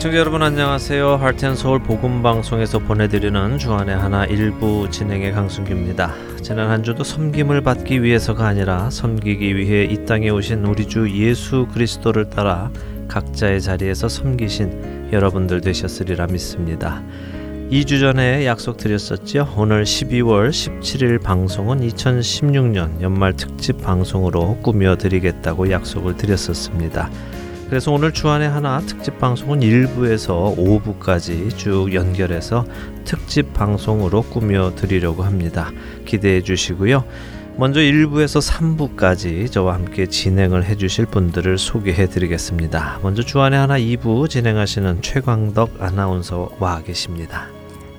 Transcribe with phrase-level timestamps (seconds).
[0.00, 1.16] 네, 청자 여러분 안녕하세요.
[1.16, 6.14] 할텐서울 복음방송에서 보내드리는 주안의 하나 일부 진행의 강순규입니다.
[6.40, 11.66] 지난 한 주도 섬김을 받기 위해서가 아니라 섬기기 위해 이 땅에 오신 우리 주 예수
[11.74, 12.70] 그리스도를 따라
[13.08, 17.02] 각자의 자리에서 섬기신 여러분들 되셨으리라 믿습니다.
[17.70, 19.52] 2주 전에 약속드렸었죠.
[19.58, 27.10] 오늘 12월 17일 방송은 2016년 연말 특집 방송으로 꾸며드리겠다고 약속을 드렸었습니다.
[27.70, 32.66] 그래서 오늘 주안의 하나 특집 방송은 1부에서 5부까지 쭉 연결해서
[33.04, 35.70] 특집 방송으로 꾸며 드리려고 합니다.
[36.04, 37.04] 기대해 주시고요.
[37.56, 42.98] 먼저 1부에서 3부까지 저와 함께 진행을 해 주실 분들을 소개해 드리겠습니다.
[43.04, 47.46] 먼저 주안의 하나 2부 진행하시는 최광덕 아나운서와 계십니다.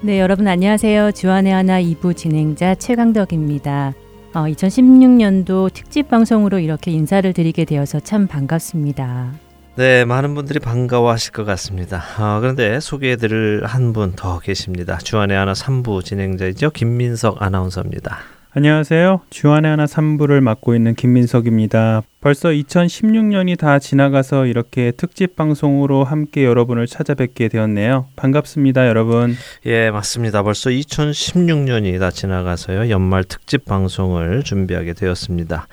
[0.02, 1.14] 네, 여러분 안녕하세요.
[1.14, 3.94] 주안의 하나 2부 진행자 최광덕입니다.
[4.34, 9.51] 어, 2016년도 특집 방송으로 이렇게 인사를 드리게 되어서 참 반갑습니다.
[9.82, 12.04] 네, 많은 분들이 반가워하실 것 같습니다.
[12.20, 15.00] 어, 그런데 소개해드릴 한 분 더 계십니다.
[15.00, 16.70] 주안의 하나 3부 진행자이죠.
[16.70, 18.20] 김민석 아나운서입니다.
[18.54, 19.22] 안녕하세요.
[19.32, 22.04] 주안의 하나 3부를 맡고 있는 김민석입니다.
[22.20, 28.06] 벌써 2016년이 다 지나가서 이렇게 특집 방송으로 함께 여러분을 찾아뵙게 되었네요.
[28.18, 29.36] 반갑습니다, 여러분.
[29.66, 30.44] 예, 맞습니다.
[30.44, 32.92] 벌써 2016년이 다 지나가서요.
[32.92, 35.68] 연말 특집 방송을 준비하게 되었습니다.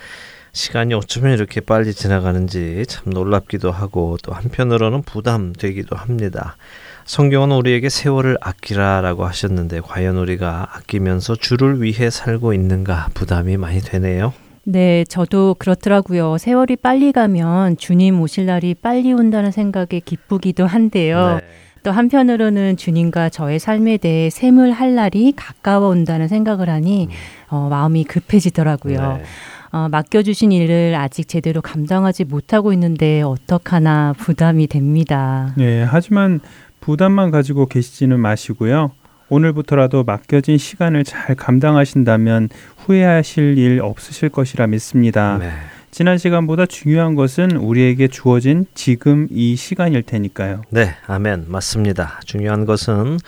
[0.58, 6.56] 시간이 어쩌면 이렇게 빨리 지나가는지 참 놀랍기도 하고 또 한편으로는 부담되기도 합니다.
[7.04, 14.34] 성경은 우리에게 세월을 아끼라라고 하셨는데 과연 우리가 아끼면서 주를 위해 살고 있는가 부담이 많이 되네요.
[14.64, 16.38] 네, 저도 그렇더라고요.
[16.38, 21.38] 세월이 빨리 가면 주님 오실 날이 빨리 온다는 생각에 기쁘기도 한데요.
[21.40, 21.46] 네.
[21.84, 27.10] 또 한편으로는 주님과 저의 삶에 대해 샘을 할 날이 가까워 온다는 생각을 하니 음.
[27.48, 29.18] 어, 마음이 급해지더라고요.
[29.18, 29.24] 네.
[29.70, 35.52] 어, 맡겨주신 일을 아직 제대로 감당하지 못하고 있는데 어떡하나 부담이 됩니다.
[35.56, 36.40] 네, 하지만
[36.80, 38.92] 부담만 가지고 계시지는 마시고요.
[39.28, 42.48] 오늘부터라도 맡겨진 시간을 잘 감당하신다면
[42.78, 45.36] 후회하실 일 없으실 것이라 믿습니다.
[45.38, 45.50] 네.
[45.90, 50.62] 지난 시간보다 중요한 것은 우리에게 주어진 지금 이 시간일 테니까요.
[50.70, 51.46] 네, 아멘.
[51.48, 52.20] 맞습니다.
[52.24, 53.18] 중요한 것은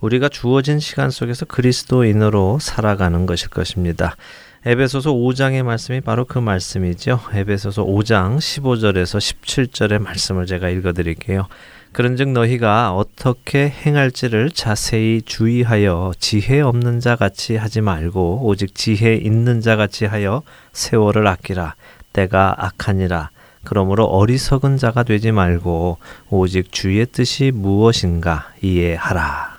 [0.00, 4.16] 우리가 주어진 시간 속에서 그리스도인으로 살아가는 것일 것입니다.
[4.66, 7.20] 에베소서 5장의 말씀이 바로 그 말씀이죠.
[7.32, 11.46] 에베소서 5장 15절에서 17절의 말씀을 제가 읽어 드릴게요.
[11.92, 19.60] 그런즉 너희가 어떻게 행할지를 자세히 주의하여 지혜 없는 자 같이 하지 말고 오직 지혜 있는
[19.60, 20.42] 자 같이 하여
[20.72, 21.74] 세월을 아끼라
[22.12, 23.30] 때가 악하니라
[23.64, 25.98] 그러므로 어리석은 자가 되지 말고
[26.30, 29.56] 오직 주의 뜻이 무엇인가 이해하라.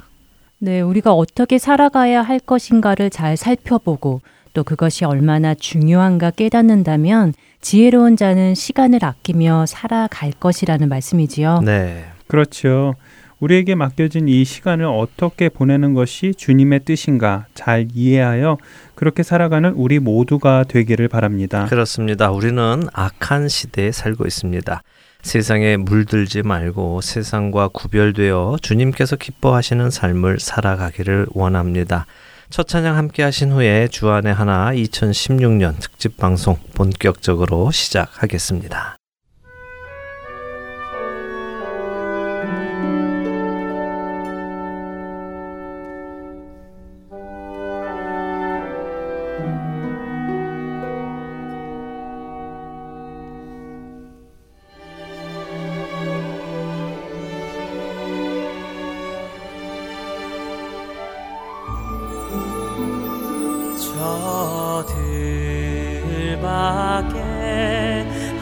[0.59, 4.21] 네, 우리가 어떻게 살아가야 할 것인가를 잘 살펴보고
[4.53, 11.61] 또 그것이 얼마나 중요한가 깨닫는다면 지혜로운 자는 시간을 아끼며 살아갈 것이라는 말씀이지요.
[11.65, 12.05] 네.
[12.27, 12.95] 그렇죠.
[13.39, 18.57] 우리에게 맡겨진 이 시간을 어떻게 보내는 것이 주님의 뜻인가 잘 이해하여
[18.95, 21.65] 그렇게 살아가는 우리 모두가 되기를 바랍니다.
[21.69, 22.31] 그렇습니다.
[22.31, 24.81] 우리는 악한 시대에 살고 있습니다.
[25.21, 32.05] 세상에 물들지 말고 세상과 구별되어 주님께서 기뻐하시는 삶을 살아가기를 원합니다.
[32.49, 38.98] 첫 찬양 함께 하신 후에 주안의 하나 2016년 특집 방송 본격적으로 시작하겠습니다.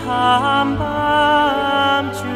[0.06, 2.27] 함밤 주.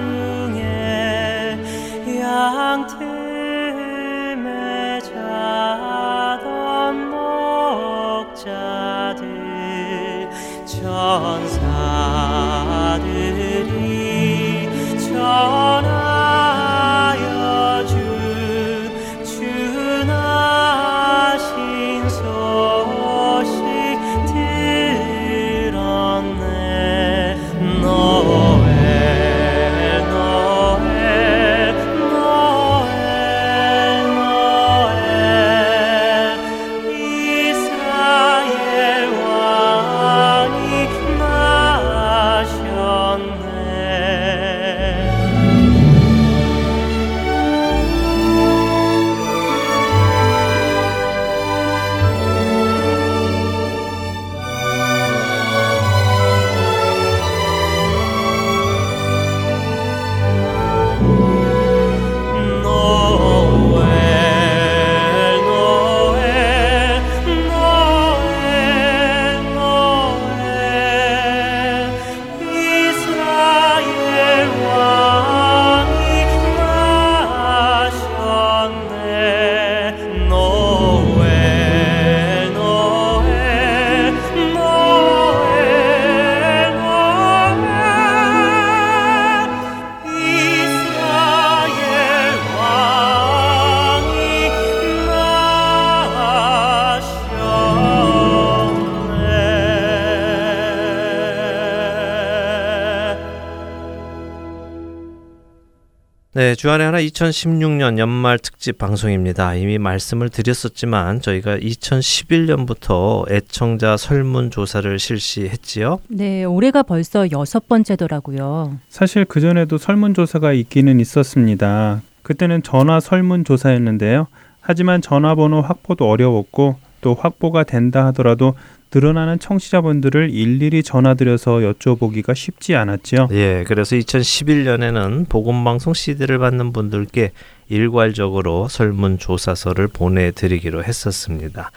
[106.33, 109.53] 네, 주안의 하나 2016년 연말 특집 방송입니다.
[109.55, 115.99] 이미 말씀을 드렸었지만 저희가 2011년부터 애청자 설문 조사를 실시했지요.
[116.07, 118.79] 네, 올해가 벌써 여섯 번째더라고요.
[118.87, 122.01] 사실 그 전에도 설문 조사가 있기는 있었습니다.
[122.23, 124.27] 그때는 전화 설문 조사였는데요.
[124.61, 128.55] 하지만 전화번호 확보도 어려웠고 또 확보가 된다 하더라도
[128.93, 133.29] 늘어나는 청취자분들을 일일이 전화드려서 여쭤보기가 쉽지 않았지요.
[133.31, 137.31] 예, 그래서 2011년에는 보건방송 CD를 받는 분들께
[137.69, 141.71] 일괄적으로 설문조사서를 보내드리기로 했었습니다.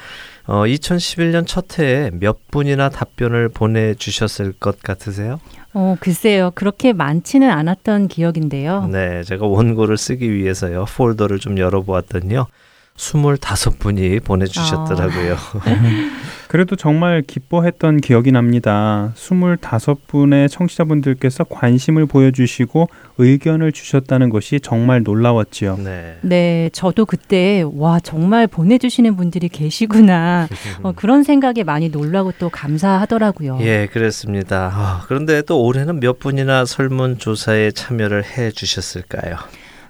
[0.47, 5.41] 어, 2011년 첫 해에 몇 분이나 답변을 보내주셨을 것 같으세요?
[5.73, 6.51] 어, 글쎄요.
[6.55, 8.89] 그렇게 많지는 않았던 기억인데요.
[8.91, 10.85] 네, 제가 원고를 쓰기 위해서요.
[10.97, 12.47] 폴더를 좀 열어보았더니요.
[12.97, 15.35] 25분이 보내주셨더라고요.
[15.35, 15.61] 아.
[16.55, 19.13] 그래도 정말 기뻐했던 기억이 납니다.
[19.17, 22.89] 25분의 청취자분들께서 관심을 보여주시고
[23.19, 25.79] 의견을 주셨다는 것이 정말 놀라웠지요.
[25.79, 26.17] 네.
[26.21, 30.47] 네, 저도 그때 와 정말 보내주시는 분들이 계시구나
[30.85, 33.59] 어, 그런 생각에 많이 놀라고 또 감사하더라고요.
[33.63, 34.69] 예, 그렇습니다.
[34.69, 39.39] 어, 그런데 또 올해는 몇 분이나 설문 조사에 참여를 해 주셨을까요?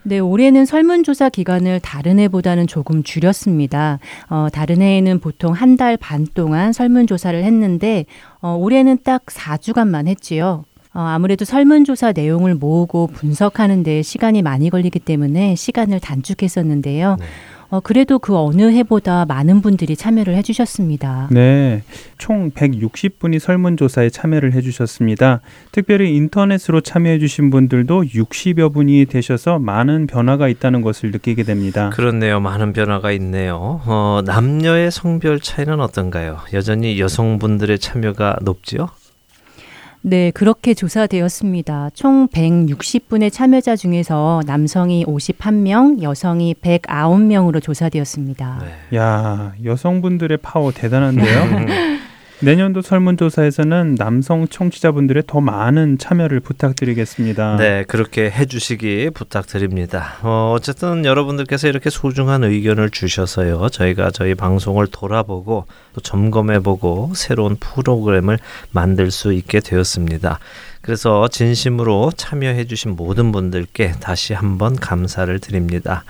[0.06, 3.98] 네, 올해는 설문조사 기간을 다른 해보다는 조금 줄였습니다.
[4.28, 8.04] 어, 다른 해에는 보통 한 달 반 동안 설문조사를 했는데,
[8.40, 10.64] 어, 올해는 딱 4주간만 했지요.
[10.92, 17.16] 어, 아무래도 설문조사 내용을 모으고 분석하는 데 시간이 많이 걸리기 때문에 시간을 단축했었는데요.
[17.18, 17.26] 네.
[17.70, 21.28] 어, 그래도 그 어느 해보다 많은 분들이 참여를 해주셨습니다.
[21.30, 21.82] 네.
[22.18, 25.40] 총 160분이 설문조사에 참여를 해주셨습니다.
[25.72, 31.90] 특별히 인터넷으로 참여해주신 분들도 60여 분이 되셔서 많은 변화가 있다는 것을 느끼게 됩니다.
[31.90, 32.40] 그렇네요.
[32.40, 33.80] 많은 변화가 있네요.
[33.86, 36.38] 어, 남녀의 성별 차이는 어떤가요?
[36.52, 38.88] 여전히 여성분들의 참여가 높지요?
[40.06, 41.88] 네, 그렇게 조사되었습니다.
[41.94, 48.58] 총 160분의 참여자 중에서 남성이 51명, 여성이 109명으로 조사되었습니다.
[48.90, 48.98] 네.
[48.98, 51.24] 야, 여성분들의 파워 대단한데요?
[52.44, 57.56] 내년도 설문조사에서는 남성 청취자분들의 더 많은 참여를 부탁드리겠습니다.
[57.56, 60.16] 네, 그렇게 해주시기 부탁드립니다.
[60.22, 63.70] 어, 어쨌든 여러분들께서 이렇게 소중한 의견을 주셔서요.
[63.70, 68.38] 저희가 저희 방송을 돌아보고 또 점검해보고 새로운 프로그램을
[68.72, 70.38] 만들 수 있게 되었습니다.
[70.82, 76.04] 그래서 진심으로 참여해주신 모든 분들께 다시 한번 감사를 드립니다.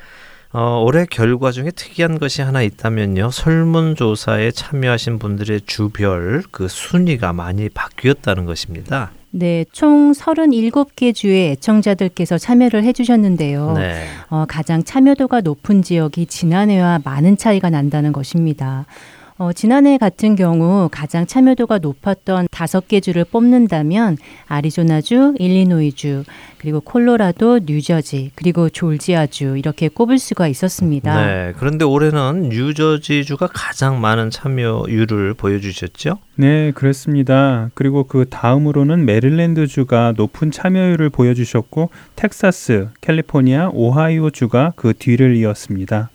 [0.56, 3.32] 어, 올해 결과 중에 특이한 것이 하나 있다면요.
[3.32, 9.10] 설문조사에 참여하신 분들의 주별 그 순위가 많이 바뀌었다는 것입니다.
[9.32, 13.72] 네, 총 37개 주의 애청자들께서 참여를 해주셨는데요.
[13.76, 14.06] 네.
[14.30, 18.86] 어, 가장 참여도가 높은 지역이 지난해와 많은 차이가 난다는 것입니다.
[19.36, 26.22] 어, 지난해 같은 경우 가장 참여도가 높았던 다섯 개 주를 뽑는다면 아리조나주, 일리노이주,
[26.58, 31.26] 그리고 콜로라도, 뉴저지, 그리고 졸지아주 이렇게 꼽을 수가 있었습니다.
[31.26, 36.18] 네, 그런데 올해는 뉴저지주가 가장 많은 참여율을 보여주셨죠?
[36.36, 37.70] 네, 그렇습니다.
[37.74, 46.10] 그리고 그 다음으로는 메릴랜드주가 높은 참여율을 보여주셨고 텍사스, 캘리포니아, 오하이오주가 그 뒤를 이었습니다.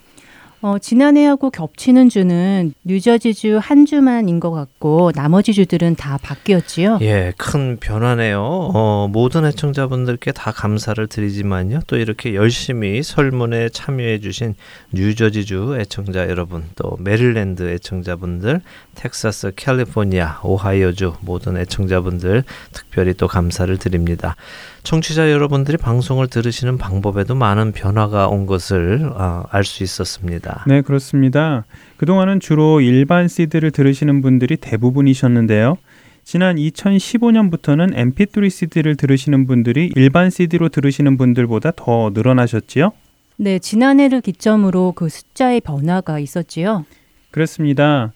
[0.61, 6.99] 어, 지난해하고 겹치는 주는 뉴저지주 한 주만인 것 같고 나머지 주들은 다 바뀌었지요.
[7.01, 8.41] 예, 큰 변화네요.
[8.41, 11.79] 어, 모든 애청자분들께 다 감사를 드리지만요.
[11.87, 14.55] 또 이렇게 열심히 설문에 참여해 주신
[14.91, 18.61] 뉴저지주 애청자 여러분, 또 메릴랜드 애청자분들,
[18.95, 24.35] 텍사스, 캘리포니아, 오하이오주 모든 애청자분들 특별히 또 감사를 드립니다.
[24.83, 30.63] 청취자 여러분들이 방송을 들으시는 방법에도 많은 변화가 온 것을 아, 알수 있었습니다.
[30.67, 31.65] 네, 그렇습니다.
[31.97, 35.77] 그동안은 주로 일반 CD를 들으시는 분들이 대부분이셨는데요.
[36.23, 42.91] 지난 2015년부터는 MP3 CD를 들으시는 분들이 일반 CD로 들으시는 분들보다 더 늘어나셨지요?
[43.37, 46.85] 네, 지난해를 기점으로 그 숫자의 변화가 있었지요.
[47.31, 48.11] 그렇습니다.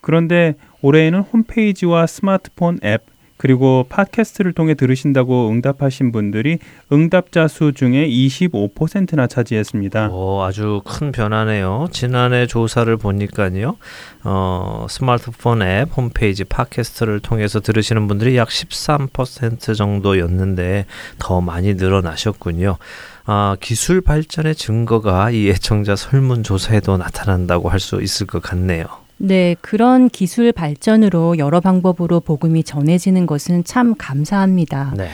[0.00, 3.02] 그런데 올해에는 홈페이지와 스마트폰 앱,
[3.36, 6.58] 그리고 팟캐스트를 통해 들으신다고 응답하신 분들이
[6.92, 10.08] 응답자 수 중에 25%나 차지했습니다.
[10.10, 11.88] 오, 아주 큰 변화네요.
[11.92, 13.76] 지난해 조사를 보니까요.
[14.24, 20.86] 어, 스마트폰 앱, 홈페이지, 팟캐스트를 통해서 들으시는 분들이 약 13% 정도였는데
[21.18, 22.78] 더 많이 늘어나셨군요.
[23.26, 29.03] 아, 기술 발전의 증거가 이 애청자 설문조사에도 나타난다고 할 수 있을 것 같네요.
[29.16, 34.94] 네, 그런 기술 발전으로 여러 방법으로 복음이 전해지는 것은 참 감사합니다.
[34.96, 35.08] 네.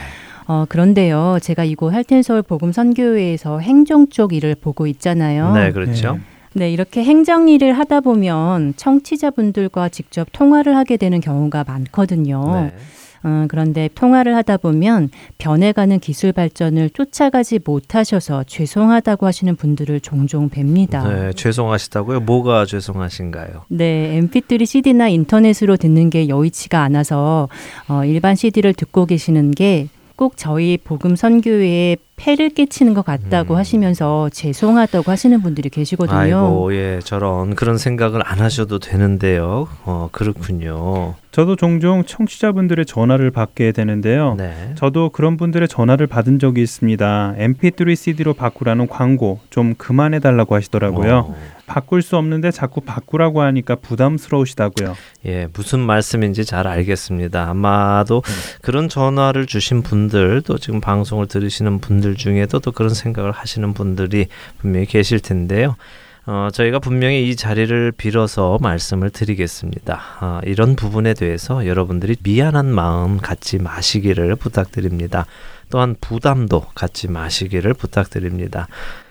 [0.47, 5.53] 어, 그런데요, 제가 이곳 할텐서울 복음 선교회에서 행정 쪽 일을 보고 있잖아요.
[5.53, 6.15] 네, 그렇죠.
[6.15, 6.21] 네.
[6.53, 12.45] 네, 이렇게 행정 일을 하다 보면 청취자분들과 직접 통화를 하게 되는 경우가 많거든요.
[12.55, 12.75] 네.
[13.25, 21.07] 음, 그런데 통화를 하다 보면 변해가는 기술 발전을 쫓아가지 못하셔서 죄송하다고 하시는 분들을 종종 뵙니다.
[21.07, 22.21] 네, 죄송하시다고요?
[22.21, 23.65] 뭐가 죄송하신가요?
[23.69, 27.49] 네, MP3 CD나 인터넷으로 듣는 게 여의치가 않아서
[27.89, 29.89] 어, 일반 CD를 듣고 계시는 게
[30.21, 33.57] 꼭 저희 복음 선교회에 폐를 끼치는 것 같다고 음.
[33.57, 36.19] 하시면서 죄송하다고 하시는 분들이 계시거든요.
[36.19, 39.67] 아이고, 예, 저런 그런 생각을 안 하셔도 되는데요.
[39.87, 41.15] 어, 그렇군요.
[41.31, 44.35] 저도 종종 청취자분들의 전화를 받게 되는데요.
[44.37, 44.75] 네.
[44.75, 47.37] 저도 그런 분들의 전화를 받은 적이 있습니다.
[47.39, 51.31] MP3 CD로 바꾸라는 광고 좀 그만해 달라고 하시더라고요.
[51.31, 51.37] 어.
[51.71, 54.97] 바꿀 수 없는데 자꾸 바꾸라고 하니까 부담스러우시다고요.
[55.27, 57.49] 예, 무슨 말씀인지 잘 알겠습니다.
[57.49, 58.59] 아마도 음.
[58.61, 64.27] 그런 전화를 주신 분들 또 지금 방송을 들으시는 분들 중에도 또 그런 생각을 하시는 분들이
[64.59, 65.77] 분명히 계실 텐데요.
[66.27, 70.01] 어, 저희가 분명히 이 자리를 빌어서 말씀을 드리겠습니다.
[70.21, 75.25] 어, 이런 부분에 대해서 여러분들이 미안한 마음 갖지 마시기를 부탁드립니다.
[75.71, 78.67] 또한 부담도 갖지 마시기를 부탁드립니다.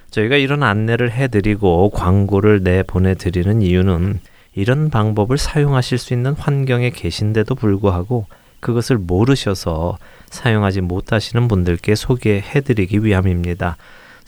[0.10, 4.20] 저희가 이런 안내를 해드리고 광고를 내 보내드리는 이유는
[4.56, 8.25] 이런 방법을 사용하실 수 있는 환경에 계신데도 불구하고
[8.60, 9.98] 그것을 모르셔서
[10.30, 13.78] 사용하지 못하시는 분들께 소개해드리기 위함입니다.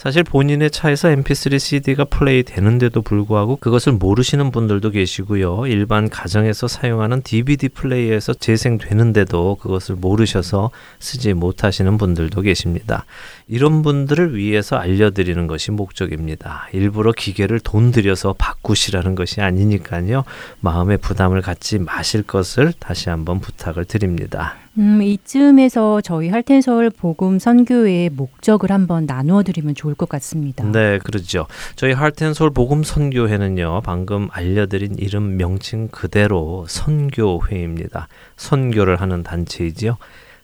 [0.02, 5.68] 사실 본인의 차에서 mp3 CD가 플레이 되는데도 불구하고 그것을 모르시는 분들도 계시고요.
[5.68, 13.06] 일반 가정에서 사용하는 DVD 플레이에서 재생되는데도 그것을 모르셔서 쓰지 못하시는 분들도 계십니다.
[13.48, 16.68] 이런 분들을 위해서 알려드리는 것이 목적입니다.
[16.74, 20.24] 일부러 기계를 돈 들여서 바꾸시라는 것이 아니니까요.
[20.62, 24.56] 마음의 부담을 갖지 마실 것을 다시 한번 부탁을 드립니다.
[24.78, 30.64] 음, 이쯤에서 저희 할텐서울 복음 선교회의 목적을 한번 나누어 드리면 좋을 것 같습니다.
[30.64, 31.48] 네, 그렇죠.
[31.76, 33.82] 저희 할텐서울 복음 선교회는요.
[33.84, 38.08] 방금 알려드린 이름 명칭 그대로 선교회입니다.
[38.38, 39.98] 선교를 하는 단체이지요.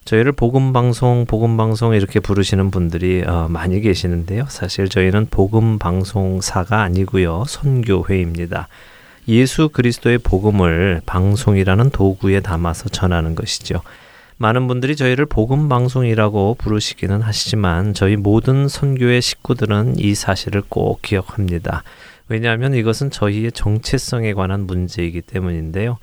[0.03, 4.45] 저희를 복음 방송, 복음 방송 이렇게 부르시는 분들이 어, 많이 계시는데요.
[4.49, 7.43] 사실 저희는 복음 방송사가 아니고요.
[7.47, 8.67] 선교회입니다.
[9.29, 13.81] 예수 그리스도의 복음을 방송이라는 도구에 담아서 전하는 것이죠.
[14.39, 21.83] 많은 분들이 저희를 복음 방송이라고 부르시기는 하시지만 저희 모든 선교의 식구들은 이 사실을 꼭 기억합니다.
[22.29, 25.97] 왜냐하면 이것은 저희의 정체성에 관한 문제이기 때문인데요.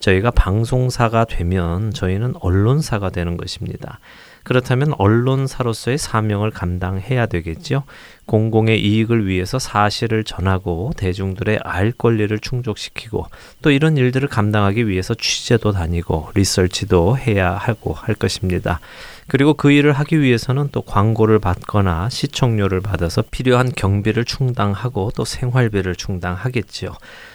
[0.00, 4.00] 저희가 방송사가 되면 저희는 언론사가 되는 것입니다.
[4.48, 7.82] 그렇다면 언론사로서의 사명을 감당해야 되겠죠.
[8.24, 13.26] 공공의 이익을 위해서 사실을 전하고 대중들의 알 권리를 충족시키고
[13.60, 18.80] 또 이런 일들을 감당하기 위해서 취재도 다니고 리서치도 해야 하고 할 것입니다.
[19.26, 25.94] 그리고 그 일을 하기 위해서는 또 광고를 받거나 시청료를 받아서 필요한 경비를 충당하고 또 생활비를
[25.94, 26.94] 충당하겠지요.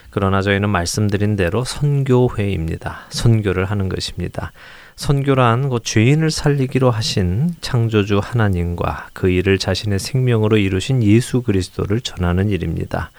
[0.10, 3.01] 그러나 저희는 말씀드린 대로 선교회입니다.
[3.10, 4.51] 선교를 하는 것입니다.
[4.96, 12.50] 선교란 그 죄인을 살리기로 하신 창조주 하나님과 그 일을 자신의 생명으로 이루신 예수 그리스도를 전하는
[12.50, 13.12] 일입니다.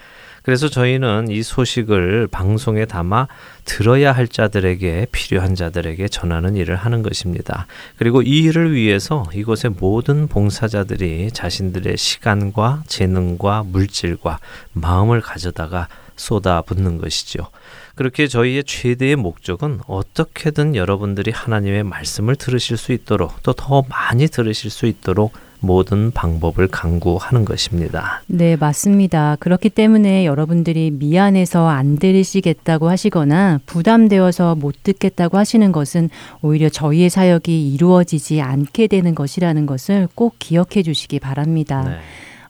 [0.45, 3.29] 그래서 저희는 이 소식을 방송에 담아
[3.65, 7.67] 들어야 할 자들에게 필요한 자들에게 전하는 일을 하는 것입니다.
[7.97, 14.39] 그리고 이 일을 위해서 이곳의 모든 봉사자들이 자신들의 시간과 재능과 물질과
[14.75, 17.49] 마음을 가져다가 쏟아붓는 것이죠.
[17.95, 24.71] 그렇게 저희의 최대의 목적은 어떻게든 여러분들이 하나님의 말씀을 들으실 수 있도록 또 더 많이 들으실
[24.71, 28.23] 수 있도록 모든 방법을 강구하는 것입니다.
[28.27, 29.37] 네, 맞습니다.
[29.41, 36.11] 그렇기 때문에 여러분들이 미안해서 안 들으시겠다고 하시거나 부담되어서 못 듣겠다고 하시는 것은
[36.43, 41.85] 오히려 저희의 사역이 이루어지지 않게 되는 것이라는 것을 꼭 기억해 주시기 바랍니다.
[41.89, 41.97] 네.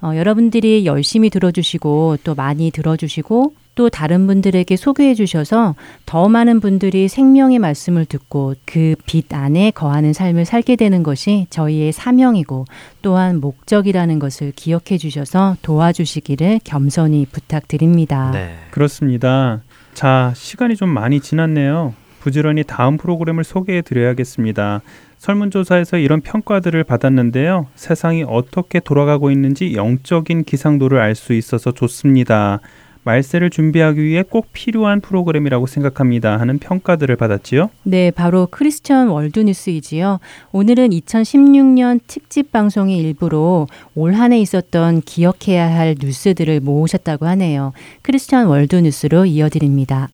[0.09, 5.75] 어, 여러분들이 열심히 들어주시고 또 많이 들어주시고 또 다른 분들에게 소개해 주셔서
[6.07, 11.93] 더 많은 분들이 생명의 말씀을 듣고 그 빛 안에 거하는 삶을 살게 되는 것이 저희의
[11.93, 12.65] 사명이고
[13.03, 18.31] 또한 목적이라는 것을 기억해 주셔서 도와주시기를 겸손히 부탁드립니다.
[18.33, 18.57] 네.
[18.71, 19.63] 그렇습니다.
[19.93, 21.95] 자, 시간이 좀 많이 지났네요.
[22.21, 24.81] 부지런히 다음 프로그램을 소개해 드려야겠습니다.
[25.19, 27.67] 설문조사에서 이런 평가들을 받았는데요.
[27.75, 32.61] 세상이 어떻게 돌아가고 있는지 영적인 기상도를 알 수 있어서 좋습니다.
[33.05, 37.71] 말세를 준비하기 위해 꼭 필요한 프로그램이라고 생각합니다 하는 평가들을 받았지요.
[37.85, 40.21] 네, 바로 크리스천 월드뉴스이지요.
[40.53, 47.73] 오늘은 2016년 특집 방송의 일부로 올 한 해 있었던 기억해야 할 뉴스들을 모으셨다고 하네요.
[48.03, 50.09] 크리스천 월드뉴스로 이어드립니다.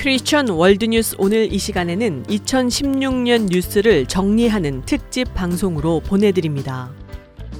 [0.00, 6.90] 크리스천 월드뉴스 오늘 이 시간에는 2016년 뉴스를 정리하는 특집 방송으로 보내드립니다.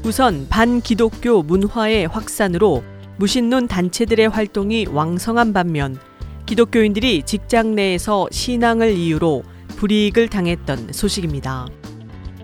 [0.07, 2.83] 우선 반기독교 문화의 확산으로
[3.19, 5.99] 무신론 단체들의 활동이 왕성한 반면
[6.47, 9.43] 기독교인들이 직장 내에서 신앙을 이유로
[9.77, 11.67] 불이익을 당했던 소식입니다.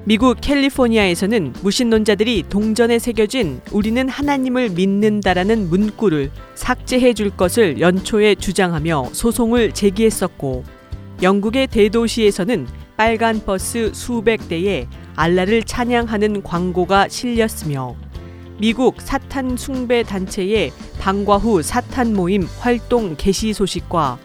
[0.09, 9.73] 미국 캘리포니아에서는 무신론자들이 동전에 새겨진 우리는 하나님을 믿는다라는 문구를 삭제해 줄 것을 연초에 주장하며 소송을
[9.73, 10.63] 제기했었고
[11.23, 14.87] 영국의 대도시에서는 빨간 버스 수백 대에
[15.17, 17.97] 알라를 찬양하는 광고가 실렸으며
[18.61, 20.71] 미국 사탄 숭배 단체의
[21.01, 24.19] 방과 후 사탄 모임 활동 개시 소식과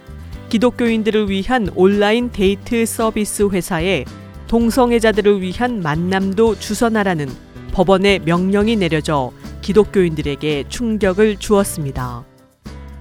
[0.49, 4.05] 기독교인들을 위한 온라인 데이트 서비스 회사의
[4.51, 7.29] 동성애자들을 위한 만남도 주선하라는
[7.71, 9.31] 법원의 명령이 내려져
[9.61, 12.25] 기독교인들에게 충격을 주었습니다.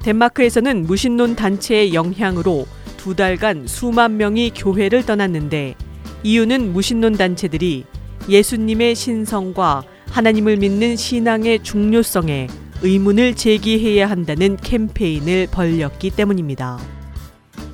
[0.05, 5.75] 덴마크에서는 무신론 단체의 영향으로 두 달간 수만 명이 교회를 떠났는데
[6.23, 7.85] 이유는 무신론 단체들이
[8.29, 12.47] 예수님의 신성과 하나님을 믿는 신앙의 중요성에
[12.83, 16.79] 의문을 제기해야 한다는 캠페인을 벌였기 때문입니다.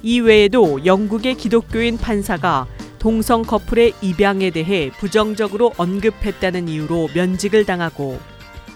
[0.03, 2.67] 이 외에도 영국의 기독교인 판사가
[3.07, 8.19] 동성 커플의 입양에 대해 부정적으로 언급했다는 이유로 면직을 당하고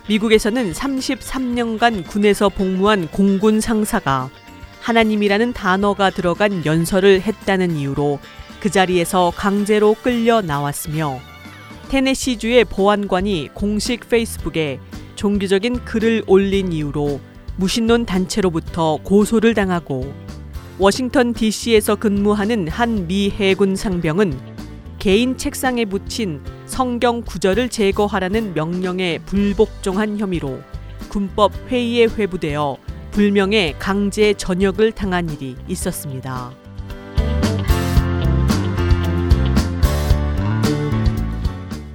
[0.09, 4.31] 미국에서는 33년간 군에서 복무한 공군 상사가
[4.83, 8.21] 하나님이라는 단어가 들어간 연설을 했다는 이유로
[8.61, 11.19] 그 자리에서 강제로 끌려 나왔으며
[11.89, 14.79] 테네시주의 보안관이 공식 페이스북에
[15.17, 17.19] 종교적인 글을 올린 이유로
[17.57, 20.15] 무신론 단체로부터 고소를 당하고
[20.81, 24.33] 워싱턴 DC에서 근무하는 한 미 해군 상병은
[24.99, 30.61] 개인 책상에 붙인 성경 구절을 제거하라는 명령에 불복종한 혐의로
[31.11, 32.79] 군법 회의에 회부되어
[33.11, 36.51] 불명예 강제 전역을 당한 일이 있었습니다.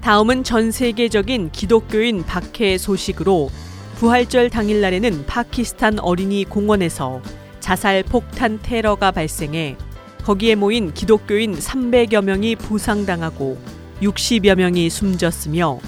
[0.01, 3.49] 다음은 전 세계적인 기독교인 박해 소식으로
[3.95, 7.21] 부활절 당일날에는 파키스탄 어린이 공원에서
[7.65, 9.75] 자살 폭탄 테러가 발생해
[10.23, 13.57] 거기에 모인 기독교인 300여 명이 부상당하고
[14.03, 15.79] 60여 명이 숨졌으며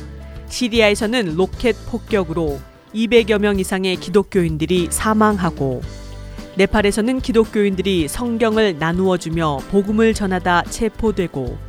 [0.47, 2.59] 시리아에서는 로켓 폭격으로
[2.95, 5.83] 200여 명 이상의 기독교인들이 사망하고
[6.55, 11.59] 네팔에서는 기독교인들이 성경을 나누어 주며 복음을 전하다 체포되고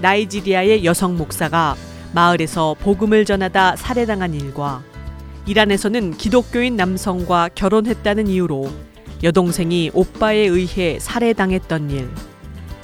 [0.00, 1.74] 나이지리아의 여성 목사가
[2.12, 4.84] 마을에서 복음을 전하다 살해당한 일과
[5.46, 8.93] 이란에서는 기독교인 남성과 결혼했다는 이유로
[9.24, 12.10] 여동생이 오빠에 의해 살해당했던 일,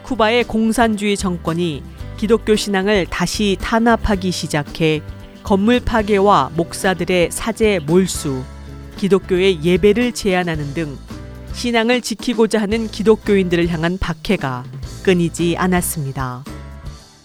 [0.03, 1.83] 쿠바의 공산주의 정권이
[2.17, 5.03] 기독교 신앙을 다시 탄압하기 시작해
[5.43, 8.43] 건물 파괴와 목사들의 사제 몰수,
[8.97, 10.97] 기독교의 예배를 제한하는 등
[11.53, 14.65] 신앙을 지키고자 하는 기독교인들을 향한 박해가
[15.03, 16.45] 끊이지 않았습니다.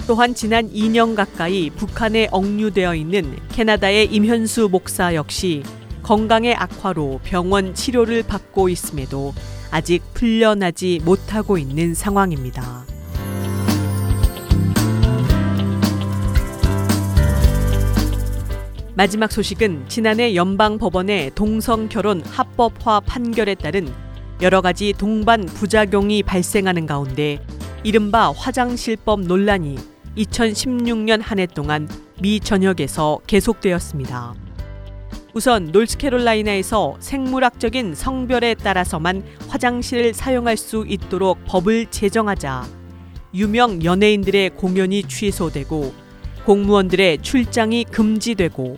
[0.08, 5.64] 또한 지난 2년 가까이 북한에 억류되어 있는 캐나다의 임현수 목사 역시
[6.06, 9.34] 건강의 악화로 병원 치료를 받고 있음에도
[9.72, 12.86] 아직 풀려나지 못하고 있는 상황입니다.
[18.94, 23.92] 마지막 소식은 지난해 연방 법원의 동성 결혼 합법화 판결에 따른
[24.44, 27.44] 여러 가지 동반 부작용이 발생하는 가운데
[27.84, 29.80] 이른바 화장실법 논란이
[30.18, 31.90] 2016년 한 해 동안
[32.22, 34.45] 미 전역에서 계속되었습니다.
[35.36, 42.64] 우선 노스캐롤라이나에서 생물학적인 성별에 따라서만 화장실을 사용할 수 있도록 법을 제정하자
[43.34, 45.94] 유명 연예인들의 공연이 취소되고
[46.46, 48.78] 공무원들의 출장이 금지되고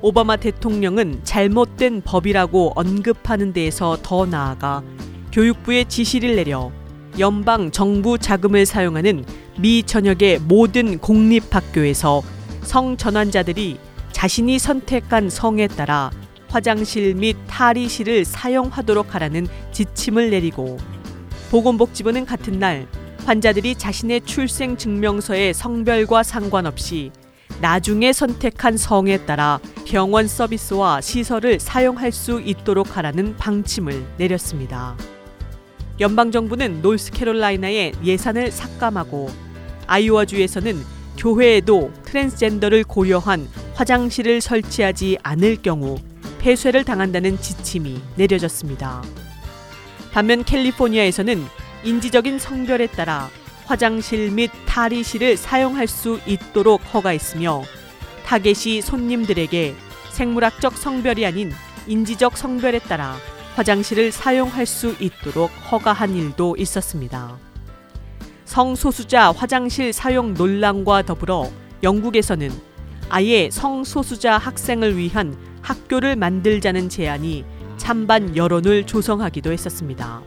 [0.00, 4.82] 오바마 대통령은 잘못된 법이라고 언급하는 데에서 더 나아가
[5.30, 6.72] 교육부에 지시를 내려
[7.20, 9.24] 연방 정부 자금을 사용하는
[9.60, 12.20] 미 전역의 모든 공립학교에서
[12.62, 13.78] 성전환자들이
[14.14, 16.10] 자신이 선택한 성에 따라
[16.48, 20.78] 화장실 및 탈의실을 사용하도록 하라는 지침을 내리고
[21.50, 22.86] 보건복지부는 같은 날
[23.26, 27.10] 환자들이 자신의 출생 증명서의 성별과 상관없이
[27.60, 34.96] 나중에 선택한 성에 따라 병원 서비스와 시설을 사용할 수 있도록 하라는 방침을 내렸습니다.
[35.98, 39.28] 연방정부는 노스캐롤라이나에 예산을 삭감하고
[39.88, 45.98] 아이오와주에서는 교회에도 트랜스젠더를 고려한 화장실을 설치하지 않을 경우
[46.38, 49.02] 폐쇄를 당한다는 지침이 내려졌습니다.
[50.12, 51.44] 반면 캘리포니아에서는
[51.84, 53.30] 인지적인 성별에 따라
[53.64, 57.62] 화장실 및 탈의실을 사용할 수 있도록 허가했으며
[58.26, 59.74] 타겟이 손님들에게
[60.12, 61.52] 생물학적 성별이 아닌
[61.86, 63.16] 인지적 성별에 따라
[63.56, 67.38] 화장실을 사용할 수 있도록 허가한 일도 있었습니다.
[68.54, 71.50] 성소수자 화장실 사용 논란과 더불어
[71.82, 72.52] 영국에서는
[73.10, 77.44] 아예 성소수자 학생을 위한 학교를 만들자는 제안이
[77.78, 80.22] 찬반 여론을 조성하기도 했었습니다.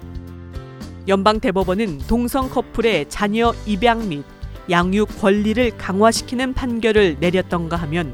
[1.08, 4.26] 연방 대법원은 동성 커플의 자녀 입양 및
[4.70, 8.14] 양육 권리를 강화시키는 판결을 내렸던가 하면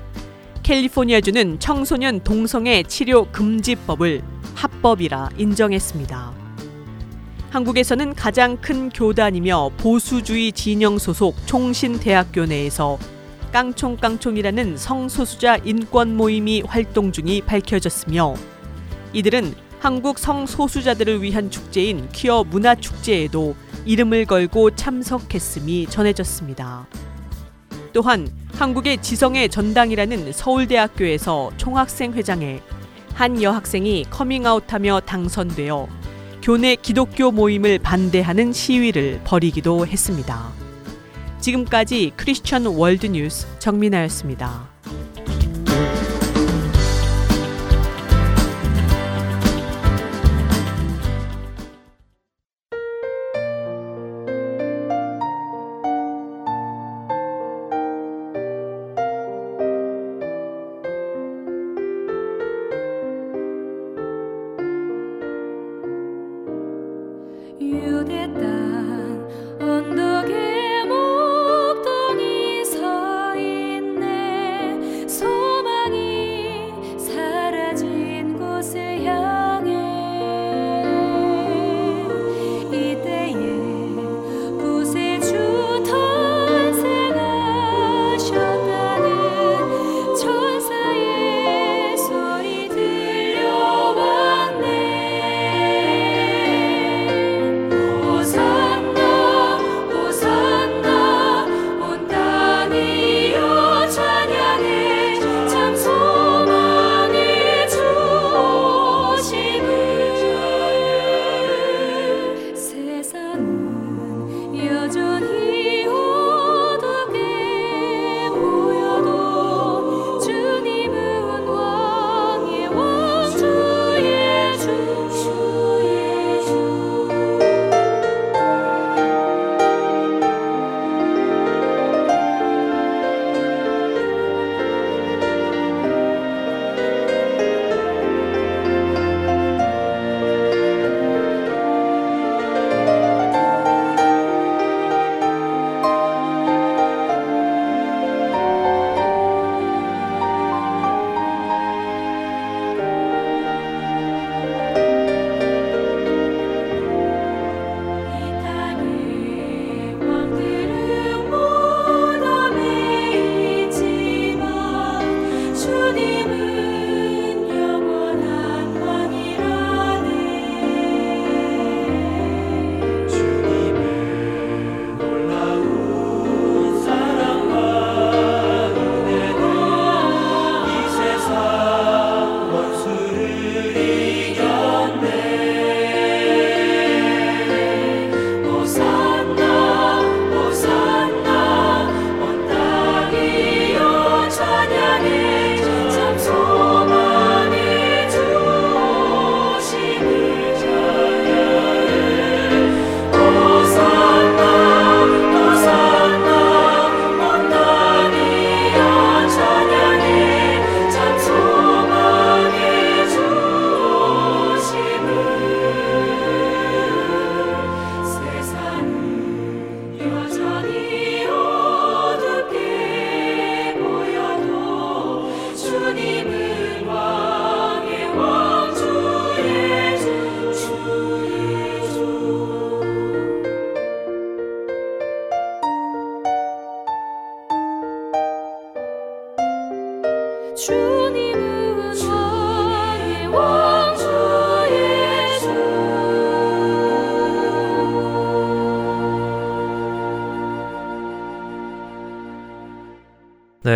[0.62, 4.21] 캘리포니아주는 청소년 동성애 치료 금지법을
[4.54, 6.42] 합법이라 인정했습니다.
[7.54, 12.98] 한국에서는 가장 큰 교단이며 보수주의 진영 소속 총신대학교 내에서
[13.52, 18.34] 깡총깡총이라는 성소수자 인권 모임이 활동 중이 밝혀졌으며
[19.13, 26.88] 이들은 한국 성소수자들을 위한 축제인 퀴어 문화 축제에도 이름을 걸고 참석했음이 전해졌습니다.
[27.94, 32.62] 또한 한국의 지성의 전당이라는 서울대학교에서 총학생 회장에
[33.13, 35.88] 한 여학생이 커밍아웃하며 당선되어
[36.43, 40.51] 교내 기독교 모임을 반대하는 시위를 벌이기도 했습니다.
[41.39, 44.72] 지금까지 크리스천 월드뉴스 정민아였습니다.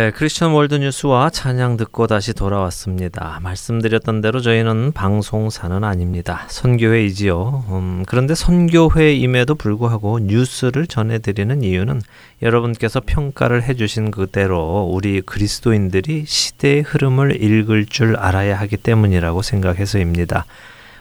[0.08, 3.38] 네, 크리스천 월드 뉴스와 찬양 듣고 다시 돌아왔습니다.
[3.42, 6.46] 말씀드렸던 대로 저희는 방송사는 아닙니다.
[6.48, 7.64] 선교회이지요.
[7.68, 12.00] 음, 그런데 선교회임에도 불구하고 뉴스를 전해드리는 이유는
[12.40, 20.46] 여러분께서 평가를 해주신 그대로 우리 그리스도인들이 시대의 흐름을 읽을 줄 알아야 하기 때문이라고 생각해서입니다.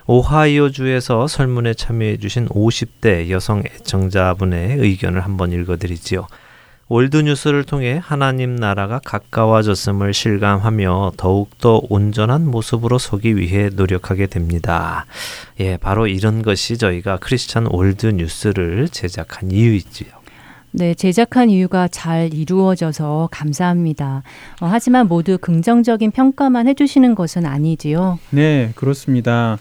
[0.07, 6.27] 오하이오주에서 설문에 참여해주신 50대 여성 애청자분의 의견을 한번 읽어드리지요.
[6.89, 15.05] 월드뉴스를 통해 하나님 나라가 가까워졌음을 실감하며 더욱더 온전한 모습으로 서기 위해 노력하게 됩니다.
[15.59, 20.17] 예, 바로 이런 것이 저희가 크리스찬 월드뉴스를 제작한 이유이지요.
[20.71, 24.23] 네, 제작한 이유가 잘 이루어져서 감사합니다.
[24.61, 28.19] 어, 하지만 모두 긍정적인 평가만 해주시는 것은 아니지요.
[28.29, 29.57] 네, 그렇습니다.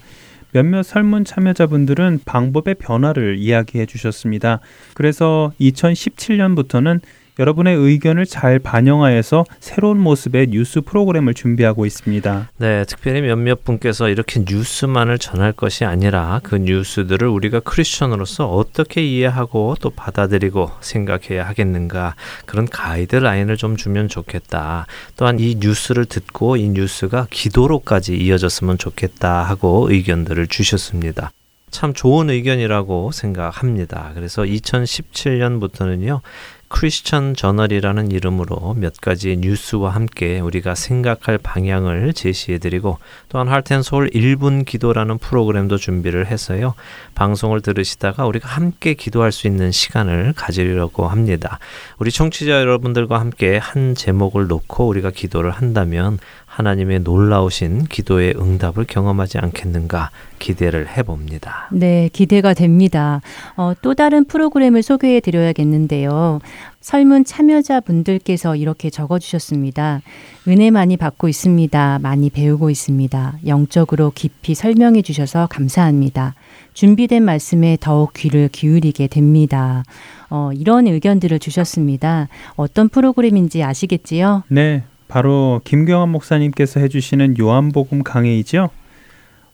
[0.56, 4.60] 몇몇 설문 참여자분들은 방법의 변화를 이야기해 주셨습니다.
[4.94, 7.02] 그래서 2017년부터는
[7.38, 12.50] 여러분의 의견을 잘 반영하여서 새로운 모습의 뉴스 프로그램을 준비하고 있습니다.
[12.56, 19.76] 네, 특별히 몇몇 분께서 이렇게 뉴스만을 전할 것이 아니라 그 뉴스들을 우리가 크리스천으로서 어떻게 이해하고
[19.80, 22.14] 또 받아들이고 생각해야 하겠는가
[22.46, 24.86] 그런 가이드라인을 좀 주면 좋겠다.
[25.16, 31.32] 또한 이 뉴스를 듣고 이 뉴스가 기도로까지 이어졌으면 좋겠다 하고 의견들을 주셨습니다.
[31.70, 34.12] 참 좋은 의견이라고 생각합니다.
[34.14, 36.20] 그래서 2017년부터는요,
[36.68, 42.98] 크리스천 저널이라는 이름으로 몇 가지 뉴스와 함께 우리가 생각할 방향을 제시해 드리고
[43.28, 46.74] 또한 할텐 서울 1분 기도라는 프로그램도 준비를 해서요.
[47.14, 51.58] 방송을 들으시다가 우리가 함께 기도할 수 있는 시간을 가지려고 합니다.
[51.98, 56.18] 우리 청취자 여러분들과 함께 한 제목을 놓고 우리가 기도를 한다면
[56.56, 61.68] 하나님의 놀라우신 기도의 응답을 경험하지 않겠는가 기대를 해봅니다.
[61.70, 63.20] 네, 기대가 됩니다.
[63.58, 66.40] 어, 또 다른 프로그램을 소개해 드려야겠는데요.
[66.80, 70.00] 설문 참여자분들께서 이렇게 적어주셨습니다.
[70.48, 71.98] 은혜 많이 받고 있습니다.
[72.00, 73.40] 많이 배우고 있습니다.
[73.46, 76.34] 영적으로 깊이 설명해 주셔서 감사합니다.
[76.72, 79.82] 준비된 말씀에 더욱 귀를 기울이게 됩니다.
[80.30, 82.28] 어, 이런 의견들을 주셨습니다.
[82.56, 84.44] 어떤 프로그램인지 아시겠지요?
[84.48, 88.70] 네, 바로 김경환 목사님께서 해주시는 요한복음 강해이죠.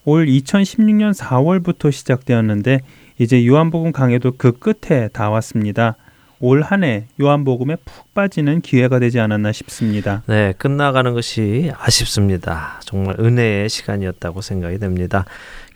[0.05, 2.81] 올 2016년 4월부터 시작되었는데
[3.19, 5.97] 이제 요한복음 강해도 그 끝에 다 왔습니다.
[6.45, 10.25] 올 한 해 요한복음에 푹 빠지는 기회가 되지 않았나 싶습니다.
[10.27, 12.81] 네, 끝나가는 것이 아쉽습니다.
[12.83, 15.25] 정말 은혜의 시간이었다고 생각이 됩니다.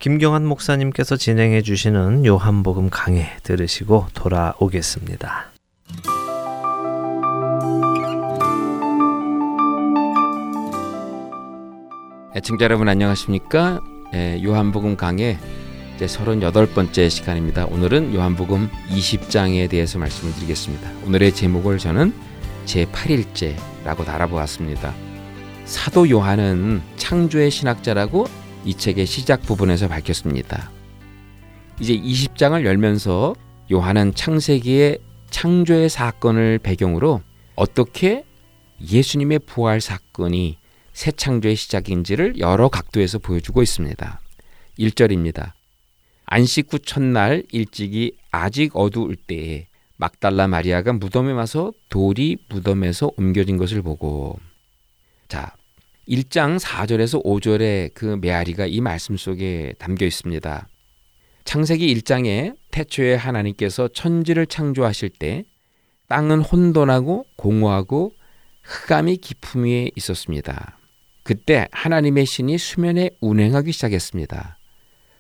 [0.01, 5.53] 김경환 목사님께서 진행해 주시는 요한복음 강해 들으시고 돌아오겠습니다.
[12.37, 13.81] 애청자 여러분 안녕하십니까?
[14.13, 15.39] 예, 요한복음 강의
[15.95, 17.65] 이제 38번째 시간입니다.
[17.65, 20.91] 오늘은 요한복음 20장에 대해서 말씀을 드리겠습니다.
[21.07, 22.13] 오늘의 제목을 저는
[22.67, 24.95] 제8일째라고 달아보았습니다.
[25.65, 28.27] 사도 요한은 창조의 신학자라고
[28.67, 30.71] 이 책의 시작 부분에서 밝혔습니다.
[31.81, 33.35] 이제 20장을 열면서
[33.73, 34.99] 요한은 창세기의
[35.31, 37.23] 창조의 사건을 배경으로
[37.55, 38.27] 어떻게
[38.83, 40.59] 예수님의 부활 사건이
[40.97, 44.21] 새 창조의 시작인지를 여러 각도에서 보여주고 있습니다.
[44.79, 45.53] 1절입니다.
[46.25, 49.67] 안식 후 첫날 일찍이 아직 어두울 때에
[49.99, 54.41] 막달라 마리아가 무덤에 와서 돌이 무덤에서 옮겨진 것을 보고
[55.29, 55.55] 자
[56.09, 60.67] 1장 4절에서 5절의 그 메아리가 이 말씀 속에 담겨 있습니다.
[61.45, 65.45] 창세기 1장에 태초에 하나님께서 천지를 창조하실 때
[66.09, 68.13] 땅은 혼돈하고 공허하고
[68.63, 70.76] 흑암이 깊음 위에 있었습니다.
[71.27, 74.59] 그때 하나님의 신이 수면에 운행하기 시작했습니다.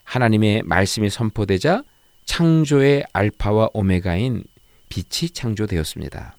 [0.04, 1.82] 하나님의 말씀이 선포되자
[2.24, 4.44] 창조의 알파와 오메가인
[4.88, 6.36] 빛이 창조되었습니다.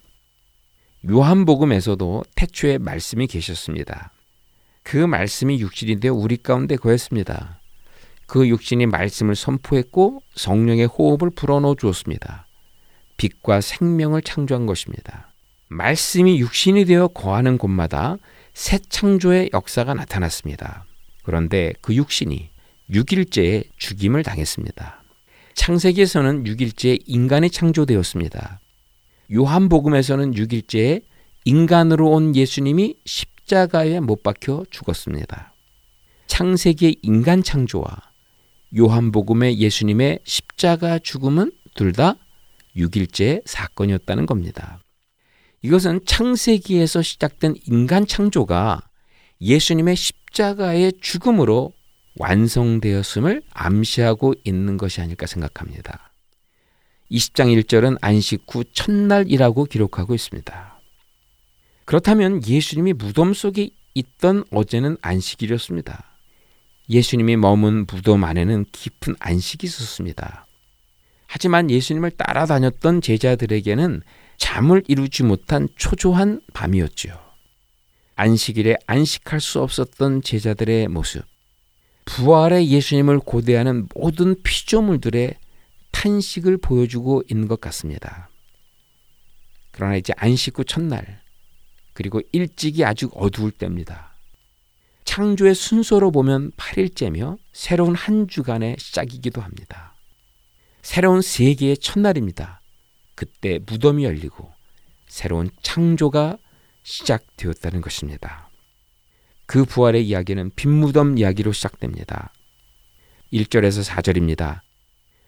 [1.09, 4.13] 요한복음에서도 태초에 말씀이 계셨습니다.
[4.83, 7.59] 그 말씀이 육신이 되어 우리 가운데 거했습니다.
[8.25, 12.47] 그 육신이 말씀을 선포했고 성령의 호흡을 불어넣어 주었습니다.
[13.17, 15.33] 빛과 생명을 창조한 것입니다.
[15.67, 18.17] 말씀이 육신이 되어 거하는 곳마다
[18.57, 20.87] 새 창조의 역사가 나타났습니다.
[21.21, 22.49] 그런데 그 육신이
[22.89, 25.03] 6일째에 죽임을 당했습니다.
[25.53, 28.59] 창세기에서는 6일째에 인간이 창조되었습니다.
[29.31, 31.03] 요한복음에서는 6일째에
[31.45, 35.53] 인간으로 온 예수님이 십자가에 못 박혀 죽었습니다.
[36.25, 37.95] 창세기의 인간 창조와
[38.75, 42.15] 요한복음의 예수님의 십자가 죽음은 둘 다
[42.75, 44.79] 6일째 사건이었다는 겁니다.
[45.67, 48.87] 이것은 창세기에서 시작된 인간 창조가
[49.41, 51.73] 예수님의 십자가의 죽음으로
[52.19, 56.13] 완성되었음을 암시하고 있는 것이 아닐까 생각합니다.
[57.11, 60.79] 20장 1절은 안식 후 첫날이라고 기록하고 있습니다.
[61.83, 66.01] 그렇다면 예수님이 무덤 속에 있던 어제는 안식일이었습니다.
[66.89, 70.47] 예수님이 머문 무덤 안에는 깊은 안식이 있었습니다.
[71.25, 74.01] 하지만 예수님을 따라다녔던 제자들에게는
[74.37, 77.17] 잠을 이루지 못한 초조한 밤이었지요.
[78.15, 81.23] 안식일에 안식할 수 없었던 제자들의 모습,
[82.05, 85.35] 부활의 예수님을 고대하는 모든 피조물들의
[85.91, 88.29] 탄식을 보여주고 있는 것 같습니다.
[89.71, 91.21] 그러나 이제 안식 후 첫날
[91.93, 94.13] 그리고 일찍이 아주 어두울 때입니다.
[95.03, 99.95] 창조의 순서로 보면 8일째며 새로운 한 주간의 시작이기도 합니다.
[100.81, 102.56] 새로운 세계의 첫날입니다.
[103.17, 104.47] 그때 무덤이 열리고
[105.07, 106.37] 새로운 창조가
[106.83, 108.49] 시작되었다는 것입니다.
[109.47, 112.31] 그 부활의 이야기는 빈무덤 이야기로 시작됩니다.
[113.33, 114.59] 1절에서 4절입니다.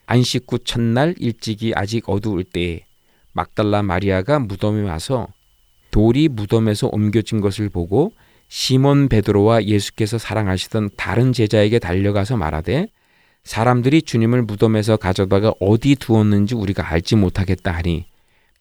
[0.06, 2.86] 안식 후 첫날 일찍이 아직 어두울 때에
[3.32, 5.26] 막달라 마리아가 무덤에 와서
[5.90, 8.12] 돌이 무덤에서 옮겨진 것을 보고
[8.48, 12.86] 시몬 베드로와 예수께서 사랑하시던 다른 제자에게 달려가서 말하되
[13.44, 18.06] 사람들이 주님을 무덤에서 가져다가 어디 두었는지 우리가 알지 못하겠다 하니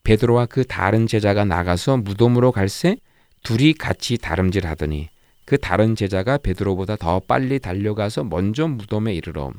[0.04, 2.98] 베드로와 그 다른 제자가 나가서 무덤으로 갈새
[3.44, 5.10] 둘이 같이 다름질하더니
[5.46, 9.52] 그 다른 제자가 베드로보다 더 빨리 달려가서 먼저 무덤에 이르러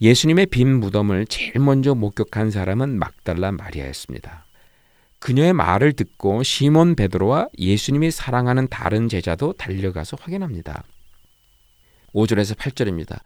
[0.00, 4.46] 예수님의 빈 무덤을 제일 먼저 목격한 사람은 막달라 마리아였습니다.
[5.18, 10.82] 그녀의 말을 듣고 시몬 베드로와 예수님이 사랑하는 다른 제자도 달려가서 확인합니다.
[12.14, 13.20] 5절에서 8절입니다.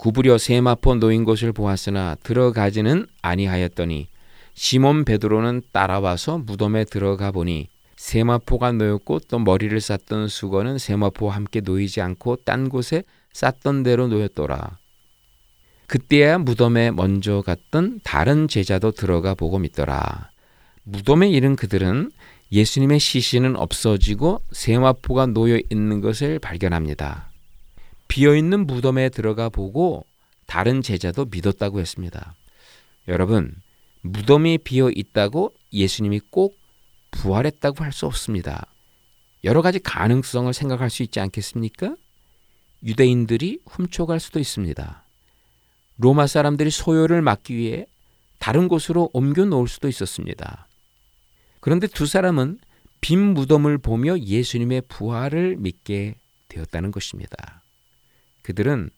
[0.00, 4.08] 구부려 세마포 놓인 곳을 보았으나 들어가지는 아니하였더니
[4.54, 12.00] 시몬 베드로는 따라와서 무덤에 들어가 보니 세마포가 놓였고 또 머리를 쌌던 수건은 세마포와 함께 놓이지
[12.00, 13.02] 않고 딴 곳에
[13.34, 14.78] 쌌던 대로 놓였더라.
[15.86, 20.30] 그때야 무덤에 먼저 갔던 다른 제자도 들어가 보고 믿더라.
[20.84, 22.10] 무덤에 이른 그들은
[22.52, 27.29] 예수님의 시신은 없어지고 세마포가 놓여 있는 것을 발견합니다.
[28.10, 30.04] 비어 있는 무덤에 들어가 보고
[30.46, 32.34] 다른 제자도 믿었다고 했습니다.
[33.06, 33.54] 여러분,
[34.00, 36.58] 무덤이 비어 있다고 예수님이 꼭
[37.12, 38.66] 부활했다고 할 수 없습니다.
[39.44, 41.94] 여러 가지 가능성을 생각할 수 있지 않겠습니까?
[42.82, 45.04] 유대인들이 훔쳐갈 수도 있습니다.
[45.98, 47.86] 로마 사람들이 소요를 막기 위해
[48.40, 50.66] 다른 곳으로 옮겨 놓을 수도 있었습니다.
[51.60, 52.58] 그런데 두 사람은
[53.00, 56.16] 빈 무덤을 보며 예수님의 부활을 믿게
[56.48, 57.59] 되었다는 것입니다.
[58.42, 58.90] 그들은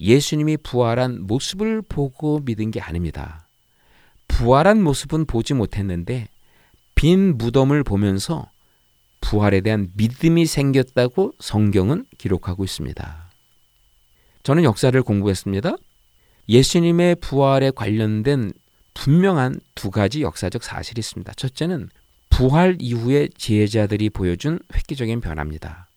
[0.00, 3.48] 예수님이 부활한 모습을 보고 믿은 게 아닙니다.
[4.28, 6.28] 부활한 모습은 보지 못했는데
[6.94, 8.50] 빈 무덤을 보면서
[9.20, 13.30] 부활에 대한 믿음이 생겼다고 성경은 기록하고 있습니다.
[14.42, 15.76] 저는 역사를 공부했습니다.
[16.48, 18.52] 예수님의 부활에 관련된
[18.94, 21.32] 분명한 두 가지 역사적 사실이 있습니다.
[21.34, 21.88] 첫째는
[22.30, 25.88] 부활 이후에 제자들이 보여준 획기적인 변화입니다.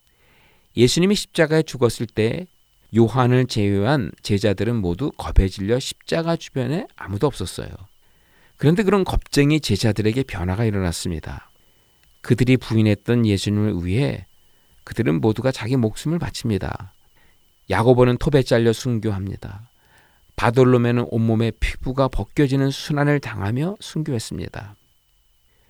[0.75, 2.45] 예수님이 십자가에 죽었을 때
[2.95, 7.69] 요한을 제외한 제자들은 모두 겁에 질려 십자가 주변에 아무도 없었어요.
[8.57, 11.49] 그런데 그런 겁쟁이 제자들에게 변화가 일어났습니다.
[12.21, 14.27] 그들이 부인했던 예수님을 위해
[14.83, 16.93] 그들은 모두가 자기 목숨을 바칩니다.
[17.69, 19.69] 야고보는 톱에 잘려 순교합니다.
[20.35, 24.75] 바돌로메는 온몸에 피부가 벗겨지는 순환을 당하며 순교했습니다.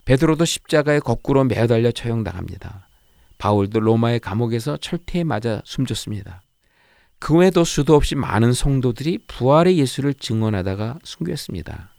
[0.06, 2.88] 베드로도 십자가에 거꾸로 매달려 처형당합니다.
[3.38, 6.42] 바울도 로마의 감옥에서 철퇴에 맞아 숨졌습니다.
[7.22, 11.94] 그 외에도 수도 없이 많은 성도들이 부활의 예수를 증언하다가 순교했습니다.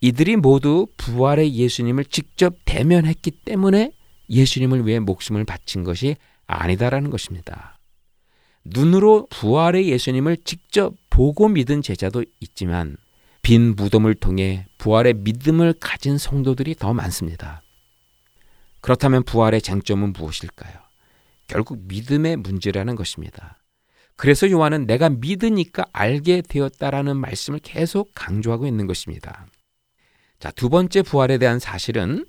[0.00, 3.90] 이들이 모두 부활의 예수님을 직접 대면했기 때문에
[4.30, 6.14] 예수님을 위해 목숨을 바친 것이
[6.46, 7.80] 아니다라는 것입니다.
[8.64, 12.96] 눈으로 부활의 예수님을 직접 보고 믿은 제자도 있지만
[13.42, 17.62] 빈 무덤을 통해 부활의 믿음을 가진 성도들이 더 많습니다.
[18.82, 20.74] 그렇다면 부활의 쟁점은 무엇일까요?
[21.48, 23.58] 결국 믿음의 문제라는 것입니다.
[24.16, 29.46] 그래서 요한은 내가 믿으니까 알게 되었다라는 말씀을 계속 강조하고 있는 것입니다.
[30.38, 32.24] 자, 두 번째 부활에 대한 사실은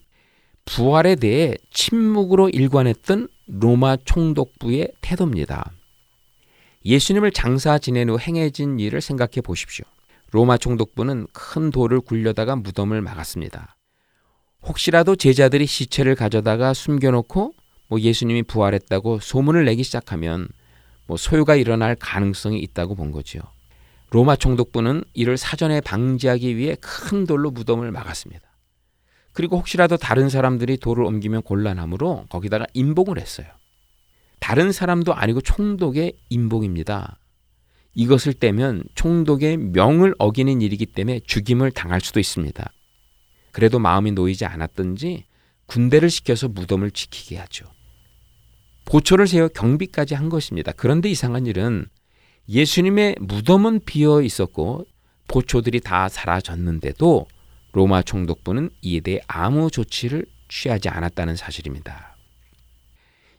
[0.65, 5.71] 부활에 대해 침묵으로 일관했던 로마 총독부의 태도입니다.
[6.85, 9.85] 예수님을 장사 지낸 후 행해진 일을 생각해 보십시오.
[10.31, 13.75] 로마 총독부는 큰 돌을 굴려다가 무덤을 막았습니다.
[14.63, 17.53] 혹시라도 제자들이 시체를 가져다가 숨겨놓고
[17.87, 20.47] 뭐 예수님이 부활했다고 소문을 내기 시작하면
[21.05, 23.41] 뭐 소요가 일어날 가능성이 있다고 본 거지요.
[24.09, 28.43] 로마 총독부는 이를 사전에 방지하기 위해 큰 돌로 무덤을 막았습니다.
[29.33, 33.47] 그리고 혹시라도 다른 사람들이 돌을 옮기면 곤란하므로 거기다가 임봉을 했어요.
[34.39, 37.17] 다른 사람도 아니고 총독의 임봉입니다.
[37.95, 42.71] 이것을 떼면 총독의 명을 어기는 일이기 때문에 죽임을 당할 수도 있습니다.
[43.51, 45.25] 그래도 마음이 놓이지 않았던지
[45.65, 47.65] 군대를 시켜서 무덤을 지키게 하죠.
[48.85, 50.71] 보초를 세워 경비까지 한 것입니다.
[50.75, 51.85] 그런데 이상한 일은
[52.49, 54.85] 예수님의 무덤은 비어 있었고
[55.27, 57.27] 보초들이 다 사라졌는데도
[57.71, 62.15] 로마 총독부는 이에 대해 아무 조치를 취하지 않았다는 사실입니다.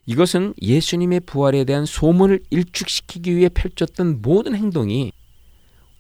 [0.07, 5.13] 이것은 예수님의 부활에 대한 소문을 일축시키기 위해 펼쳤던 모든 행동이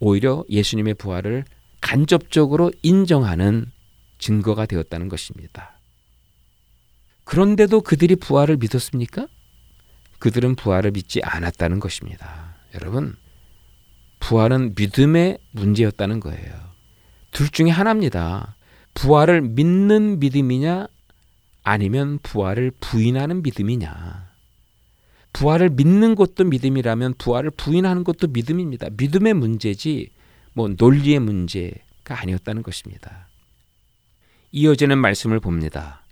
[0.01, 1.45] 오히려 예수님의 부활을
[1.81, 3.71] 간접적으로 인정하는
[4.19, 5.79] 증거가 되었다는 것입니다.
[7.25, 9.29] 그런데도 그들이 부활을 믿었습니까?
[10.19, 12.57] 그들은 부활을 믿지 않았다는 것입니다.
[12.75, 13.15] 여러분,
[14.21, 16.55] 부활은 믿음의 문제였다는 거예요.
[17.31, 18.57] 둘 중에 하나입니다.
[18.95, 20.87] 부활을 믿는 믿음이냐,
[21.63, 24.33] 아니면 부활을 부인하는 믿음이냐.
[25.33, 28.89] 부활을 믿는 것도 믿음이라면 부활을 부인하는 것도 믿음입니다.
[28.97, 30.11] 믿음의 문제지,
[30.53, 33.29] 뭐 논리의 문제가 아니었다는 것입니다.
[34.53, 36.05] 이어지는 말씀을 봅니다.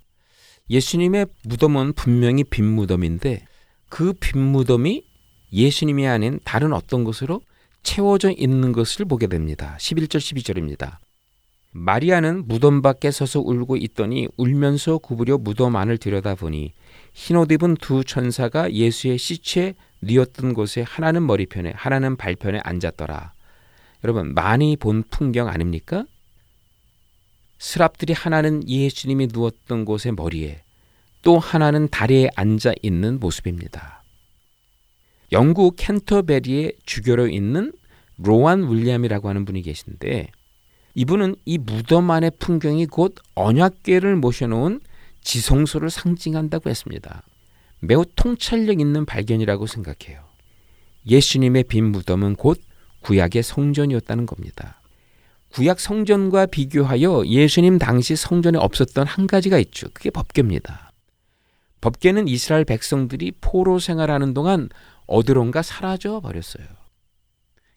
[0.68, 3.46] 예수님의 무덤은 분명히 빈 무덤인데
[3.92, 5.04] 그 빈 무덤이
[5.52, 7.42] 예수님이 아닌 다른 어떤 것으로
[7.82, 9.76] 채워져 있는 것을 보게 됩니다.
[9.78, 10.96] 11절 12절입니다.
[11.72, 16.72] 마리아는 무덤 밖에 서서 울고 있더니 울면서 구부려 무덤 안을 들여다보니
[17.12, 23.34] 흰옷 입은 두 천사가 예수의 시체 뉘었던 곳에 하나는 머리편에 하나는 발편에 앉았더라.
[24.04, 26.06] 여러분 많이 본 풍경 아닙니까?
[27.58, 30.62] 스랍들이 하나는 예수님이 누웠던 곳의 머리에
[31.22, 34.02] 또 하나는 다리에 앉아 있는 모습입니다.
[35.30, 37.72] 영국 캔터베리의 주교로 있는
[38.18, 40.28] 로안 윌리엄이라고 하는 분이 계신데
[40.94, 44.80] 이분은 이 무덤 안의 풍경이 곧 언약궤를 모셔놓은
[45.22, 47.22] 지성소를 상징한다고 했습니다.
[47.80, 50.22] 매우 통찰력 있는 발견이라고 생각해요.
[51.06, 52.60] 예수님의 빈 무덤은 곧
[53.00, 54.80] 구약의 성전이었다는 겁니다.
[55.52, 59.88] 구약 성전과 비교하여 예수님 당시 성전에 없었던 한 가지가 있죠.
[59.92, 60.91] 그게 법궤입니다.
[61.82, 64.70] 법궤는 이스라엘 백성들이 포로 생활하는 동안
[65.06, 66.64] 어디론가 사라져 버렸어요.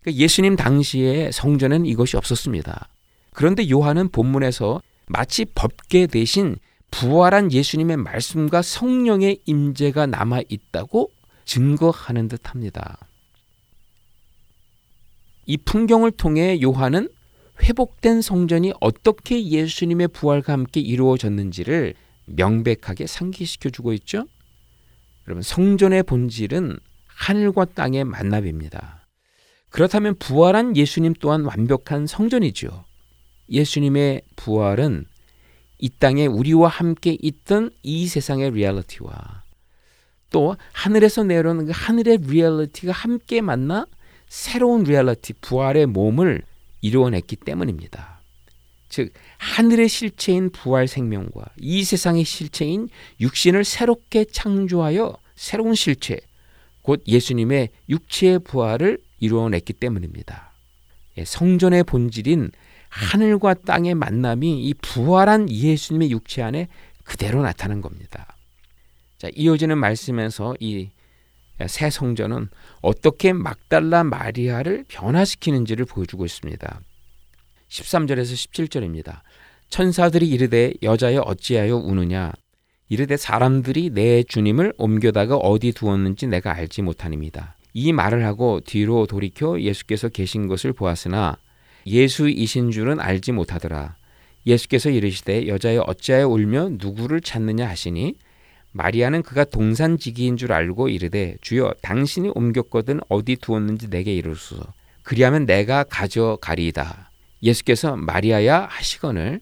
[0.01, 2.87] 그러니까 예수님 당시에 성전에는 이것이 없었습니다.
[3.31, 6.55] 그런데 요한은 본문에서 마치 법궤 대신
[6.91, 11.09] 부활한 예수님의 말씀과 성령의 임재가 남아 있다고
[11.45, 12.97] 증거하는 듯합니다.
[15.47, 17.09] 이 풍경을 통해 요한은
[17.61, 21.95] 회복된 성전이 어떻게 예수님의 부활과 함께 이루어졌는지를
[22.25, 24.25] 명백하게 상기시켜 주고 있죠.
[25.27, 29.05] 여러분 성전의 본질은 하늘과 땅의 만납입니다.
[29.69, 32.85] 그렇다면 부활한 예수님 또한 완벽한 성전이죠.
[33.49, 35.05] 예수님의 부활은
[35.77, 39.43] 이 땅에 우리와 함께 있던 이 세상의 리얼리티와
[40.31, 43.85] 또 하늘에서 내려오는 그 하늘의 리얼리티가 함께 만나
[44.27, 46.41] 새로운 리얼리티, 부활의 몸을
[46.81, 48.19] 이루어냈기 때문입니다.
[48.89, 49.11] 즉
[49.45, 52.89] 하늘의 실체인 부활 생명과 이 세상의 실체인
[53.19, 56.19] 육신을 새롭게 창조하여 새로운 실체,
[56.81, 60.51] 곧 예수님의 육체의 부활을 이루어냈기 때문입니다.
[61.17, 62.51] 예, 성전의 본질인
[62.89, 66.67] 하늘과 땅의 만남이 이 부활한 예수님의 육체 안에
[67.03, 68.35] 그대로 나타난 겁니다.
[69.17, 70.89] 자, 이어지는 말씀에서 이
[71.67, 72.49] 새 성전은
[72.81, 76.81] 어떻게 막달라 마리아를 변화시키는지를 보여주고 있습니다.
[77.69, 79.21] 13절에서 17절입니다.
[79.75, 82.31] 천사들이 이르되 여자여 어찌하여 우느냐
[82.87, 87.57] 이르되 사람들이 내 주님을 옮겨다가 어디 두었는지 내가 알지 못하니이다.
[87.73, 91.37] 이 말을 하고 뒤로 돌이켜 예수께서 계신 것을 보았으나
[91.87, 93.97] 예수이신 줄은 알지 못하더라.
[94.47, 98.15] 예수께서 이르시되 여자여 어찌하여 울며 누구를 찾느냐 하시니
[98.71, 104.71] 마리아는 그가 동산지기인 줄 알고 이르되 주여 당신이 옮겼거든 어디 두었는지 내게 이르소서.
[105.03, 107.11] 그리하면 내가 가져가리이다.
[107.43, 109.41] 예수께서 마리아야 하시거늘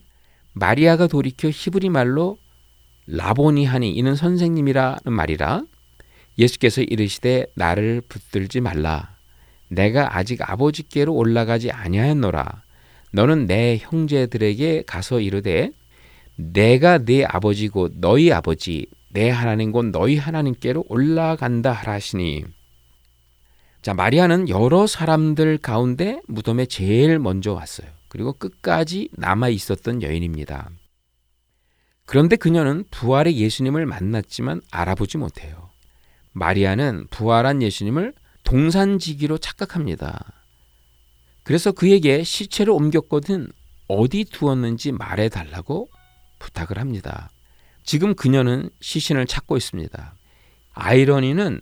[0.53, 2.37] 마리아가 돌이켜 히브리 말로
[3.07, 5.63] 라보니 하니 이는 선생님이라는 말이라.
[6.37, 9.15] 예수께서 이르시되 나를 붙들지 말라.
[9.67, 12.63] 내가 아직 아버지께로 올라가지 아니하였노라.
[13.11, 15.71] 너는 내 형제들에게 가서 이르되
[16.35, 22.43] 내가 네 아버지고 너희 아버지 내 하나님 곧 너희 하나님께로 올라간다 하시니.
[23.83, 27.87] 자 마리아는 여러 사람들 가운데 무덤에 제일 먼저 왔어요.
[28.13, 30.69] 그리고 끝까지 남아 있었던 여인입니다.
[32.05, 35.71] 그런데 그녀는 부활의 예수님을 만났지만 알아보지 못해요.
[36.33, 40.31] 마리아는 부활한 예수님을 동산지기로 착각합니다.
[41.41, 43.51] 그래서 그에게 시체를 옮겼거든
[43.87, 45.89] 어디 두었는지 말해 달라고
[46.37, 47.31] 부탁을 합니다.
[47.83, 50.13] 지금 그녀는 시신을 찾고 있습니다.
[50.73, 51.61] 아이러니는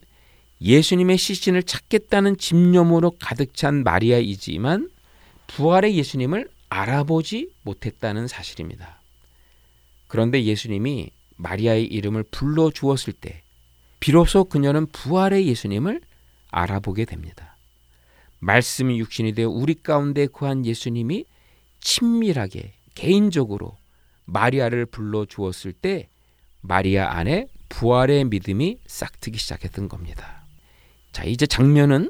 [0.60, 4.90] 예수님의 시신을 찾겠다는 집념으로 가득 찬 마리아이지만
[5.56, 9.02] 부활의 예수님을 알아보지 못했다는 사실입니다.
[10.08, 13.42] 그런데 예수님이 마리아의 이름을 불러 주었을 때
[14.00, 16.02] 비로소 그녀는 부활의 예수님을
[16.52, 17.58] 알아보게 됩니다.
[18.40, 21.26] 말씀이 육신이 되어 우리 가운데 구한 예수님이
[21.82, 23.78] 친밀하게 개인적으로
[24.26, 26.08] 마리아를 불러 주었을 때
[26.62, 30.46] 마리아 안에 부활의 믿음이 싹트기 시작했던 겁니다.
[31.12, 32.10] 자, 이제 장면은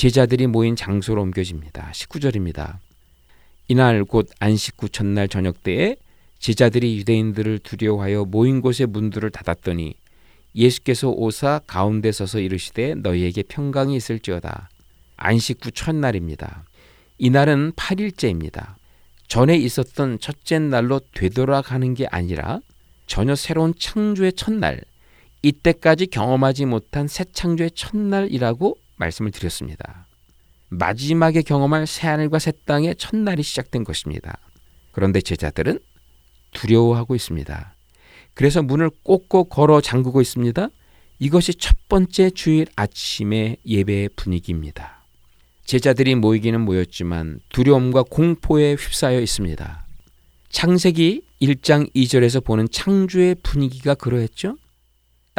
[0.00, 1.90] 제자들이 모인 장소로 옮겨집니다.
[1.92, 2.78] 19절입니다.
[3.68, 5.96] 이날 곧 안식 후 첫날 저녁 때에
[6.38, 9.92] 제자들이 유대인들을 두려워하여 모인 곳의 문들을 닫았더니
[10.54, 14.70] 예수께서 오사 가운데 서서 이르시되 너희에게 평강이 있을지어다.
[15.18, 16.64] 안식 후 첫날입니다.
[17.18, 18.76] 이날은 8일째입니다.
[19.28, 22.60] 전에 있었던 첫째 날로 되돌아가는 게 아니라
[23.06, 24.80] 전혀 새로운 창조의 첫날,
[25.42, 30.06] 이때까지 경험하지 못한 새 창조의 첫날이라고 말씀을 드렸습니다.
[30.68, 34.38] 마지막에 경험할 새하늘과 새 땅의 첫날이 시작된 것입니다.
[34.92, 35.80] 그런데 제자들은
[36.52, 37.74] 두려워하고 있습니다.
[38.34, 40.68] 그래서 문을 꼭꼭 걸어 잠그고 있습니다.
[41.18, 45.04] 이것이 첫 번째 주일 아침의 예배의 분위기입니다.
[45.64, 49.86] 제자들이 모이기는 모였지만 두려움과 공포에 휩싸여 있습니다.
[50.48, 54.56] 창세기 1장 2절에서 보는 창조의 분위기가 그러했죠.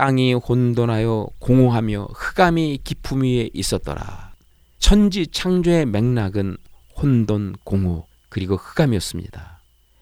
[0.02, 4.34] 땅이 혼돈하여 공허하며 흑암이 기품 위에 있었더라.
[4.80, 6.58] 천지 창조의 맥락은
[6.98, 9.62] 혼돈, 공허, 그리고 흑암이었습니다.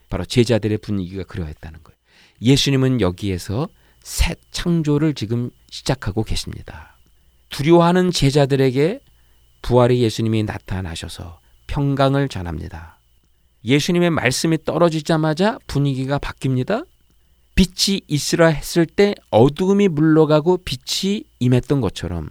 [0.09, 1.97] 바로 제자들의 분위기가 그러했다는 거예요.
[2.41, 3.67] 예수님은 여기에서
[4.01, 6.97] 새 창조를 지금 시작하고 계십니다.
[7.49, 9.01] 두려워하는 제자들에게
[9.63, 12.99] 부활의 예수님이 나타나셔서 평강을 전합니다.
[13.65, 16.85] 예수님의 말씀이 떨어지자마자 분위기가 바뀝니다.
[17.59, 22.29] 빛이 있으라 했을 때 어두움이 물러가고 빛이 임했던 것처럼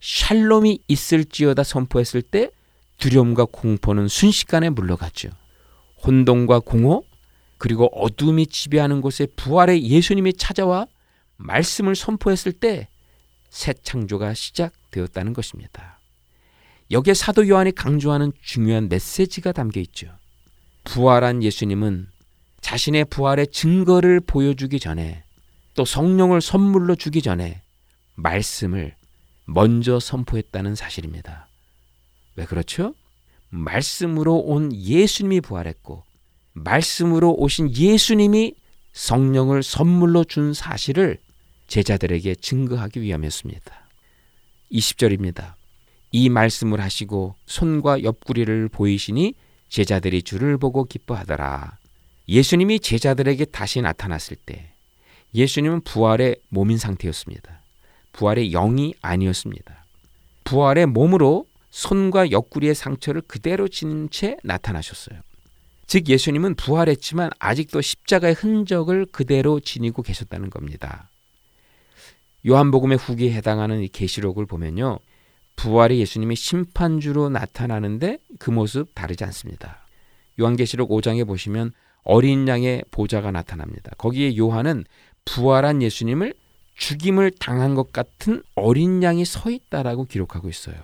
[0.00, 2.50] 샬롬이 있을지어다 선포했을 때
[2.98, 5.30] 두려움과 공포는 순식간에 물러갔죠.
[6.04, 7.02] 혼돈과 공허
[7.58, 10.88] 그리고 어둠이 지배하는 곳에 부활의 예수님이 찾아와
[11.36, 12.88] 말씀을 선포했을 때
[13.50, 16.00] 새 창조가 시작되었다는 것입니다.
[16.90, 20.08] 여기에 사도 요한이 강조하는 중요한 메시지가 담겨 있죠.
[20.84, 22.08] 부활한 예수님은
[22.60, 25.22] 자신의 부활의 증거를 보여주기 전에
[25.74, 27.62] 또 성령을 선물로 주기 전에
[28.14, 28.94] 말씀을
[29.44, 31.48] 먼저 선포했다는 사실입니다.
[32.36, 32.94] 왜 그렇죠?
[33.50, 36.02] 말씀으로 온 예수님이 부활했고
[36.52, 38.54] 말씀으로 오신 예수님이
[38.92, 41.18] 성령을 선물로 준 사실을
[41.68, 43.88] 제자들에게 증거하기 위함이었습니다.
[44.72, 45.54] 20절입니다.
[46.12, 49.34] 이 말씀을 하시고 손과 옆구리를 보이시니
[49.68, 51.78] 제자들이 주를 보고 기뻐하더라.
[52.28, 54.72] 예수님이 제자들에게 다시 나타났을 때
[55.34, 57.60] 예수님은 부활의 몸인 상태였습니다.
[58.12, 59.84] 부활의 영이 아니었습니다.
[60.44, 65.20] 부활의 몸으로 손과 옆구리의 상처를 그대로 지닌 채 나타나셨어요.
[65.86, 71.10] 즉 예수님은 부활했지만 아직도 십자가의 흔적을 그대로 지니고 계셨다는 겁니다.
[72.46, 74.98] 요한복음의 후기에 해당하는 이 계시록을 보면요.
[75.56, 79.86] 부활의 예수님이 심판주로 나타나는데 그 모습 다르지 않습니다.
[80.40, 81.72] 요한계시록 5장에 보시면
[82.06, 83.90] 어린 양의 보좌가 나타납니다.
[83.98, 84.84] 거기에 요한은
[85.24, 86.34] 부활한 예수님을
[86.76, 90.76] 죽임을 당한 것 같은 어린 양이 서 있다라고 기록하고 있어요.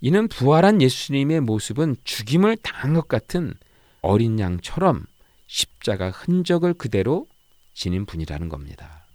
[0.00, 3.54] 이는 부활한 예수님의 모습은 죽임을 당한 것 같은
[4.02, 5.06] 어린 양처럼
[5.46, 7.28] 십자가 흔적을 그대로
[7.72, 9.06] 지닌 분이라는 겁니다.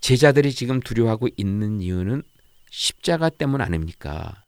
[0.00, 2.22] 제자들이 지금 두려워하고 있는 이유는
[2.70, 4.44] 십자가 때문 아닙니까?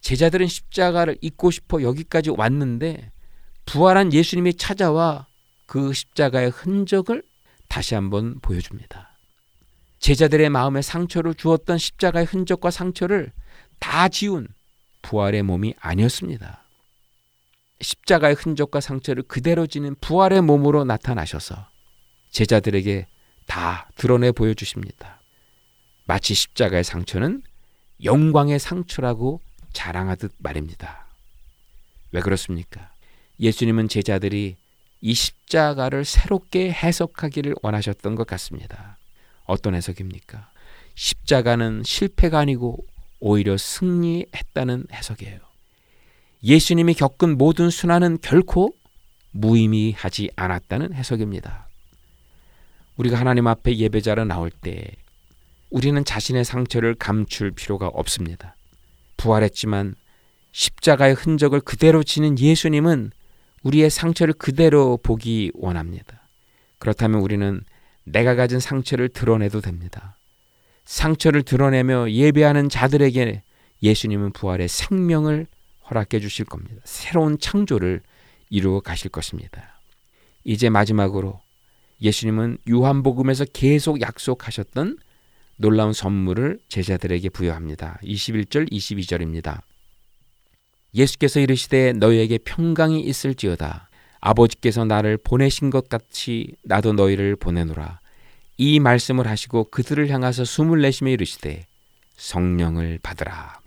[0.00, 3.10] 제자들은 십자가를 잊고 싶어 여기까지 왔는데
[3.68, 5.26] 부활한 예수님이 찾아와
[5.66, 7.22] 그 십자가의 흔적을
[7.68, 9.10] 다시 한번 보여줍니다.
[9.98, 13.30] 제자들의 마음에 상처를 주었던 십자가의 흔적과 상처를
[13.78, 14.48] 다 지운
[15.02, 16.64] 부활의 몸이 아니었습니다.
[17.82, 21.68] 십자가의 흔적과 상처를 그대로 지닌 부활의 몸으로 나타나셔서
[22.30, 23.06] 제자들에게
[23.46, 25.20] 다 드러내 보여주십니다.
[26.06, 27.42] 마치 십자가의 상처는
[28.02, 29.42] 영광의 상처라고
[29.74, 31.06] 자랑하듯 말입니다.
[32.12, 32.92] 왜 그렇습니까?
[33.40, 34.56] 예수님은 제자들이
[35.00, 38.98] 이 십자가를 새롭게 해석하기를 원하셨던 것 같습니다.
[39.44, 40.50] 어떤 해석입니까?
[40.94, 42.84] 십자가는 실패가 아니고
[43.20, 45.38] 오히려 승리했다는 해석이에요.
[46.42, 48.74] 예수님이 겪은 모든 순환은 결코
[49.30, 51.68] 무의미하지 않았다는 해석입니다.
[52.96, 54.90] 우리가 하나님 앞에 예배자로 나올 때
[55.70, 58.56] 우리는 자신의 상처를 감출 필요가 없습니다.
[59.16, 59.94] 부활했지만
[60.52, 63.12] 십자가의 흔적을 그대로 지닌 예수님은
[63.62, 66.22] 우리의 상처를 그대로 보기 원합니다.
[66.78, 67.62] 그렇다면 우리는
[68.04, 70.16] 내가 가진 상처를 드러내도 됩니다.
[70.84, 73.42] 상처를 드러내며 예배하는 자들에게
[73.82, 75.46] 예수님은 부활의 생명을
[75.90, 76.80] 허락해 주실 겁니다.
[76.84, 78.00] 새로운 창조를
[78.50, 79.80] 이루어 가실 것입니다.
[80.44, 81.40] 이제 마지막으로
[82.00, 84.98] 예수님은 요한복음에서 계속 약속하셨던
[85.56, 87.98] 놀라운 선물을 제자들에게 부여합니다.
[88.02, 89.60] 21절 22절입니다.
[90.94, 93.88] 예수께서 이르시되 너희에게 평강이 있을지어다.
[94.20, 98.00] 아버지께서 나를 보내신 것 같이 나도 너희를 보내노라.
[98.56, 101.66] 이 말씀을 하시고 그들을 향하서 숨을 내쉬며 이르시되
[102.16, 103.60] 성령을 받으라.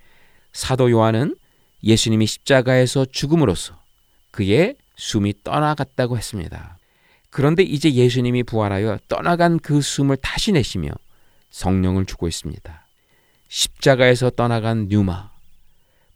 [0.51, 1.35] 사도 요한은
[1.83, 3.79] 예수님이 십자가에서 죽음으로써
[4.31, 6.77] 그의 숨이 떠나갔다고 했습니다.
[7.29, 10.89] 그런데 이제 예수님이 부활하여 떠나간 그 숨을 다시 내쉬며
[11.49, 12.87] 성령을 주고 있습니다.
[13.47, 15.30] 십자가에서 떠나간 뉴마,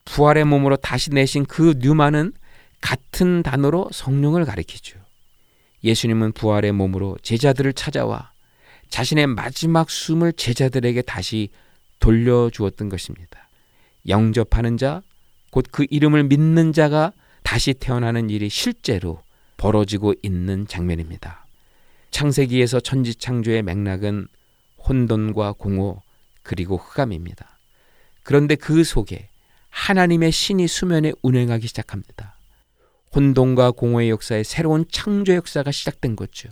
[0.06, 2.34] 부활의 몸으로 다시 내신 그 뉴마는
[2.82, 5.00] 같은 단어로 성령을 가리키죠.
[5.84, 8.32] 예수님은 부활의 몸으로 제자들을 찾아와
[8.90, 11.50] 자신의 마지막 숨을 제자들에게 다시
[12.00, 13.50] 돌려주었던 것입니다.
[14.08, 15.02] 영접하는 자,
[15.52, 17.12] 곧 그 이름을 믿는 자가
[17.44, 19.22] 다시 태어나는 일이 실제로
[19.58, 21.46] 벌어지고 있는 장면입니다.
[22.12, 24.28] 창세기에서 천지창조의 맥락은
[24.88, 26.02] 혼돈과 공허
[26.44, 27.58] 그리고 흑암입니다.
[28.24, 29.30] 그런데 그 속에
[29.76, 32.38] 하나님의 신이 수면에 운행하기 시작합니다.
[33.14, 36.50] 혼돈과 공허의 역사에 새로운 창조 역사가 시작된 거죠.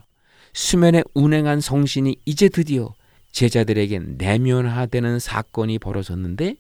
[0.53, 2.93] 수면에 운행한 성신이 이제 드디어
[3.31, 6.57] 제자들에게 내면화되는 사건이 벌어졌는데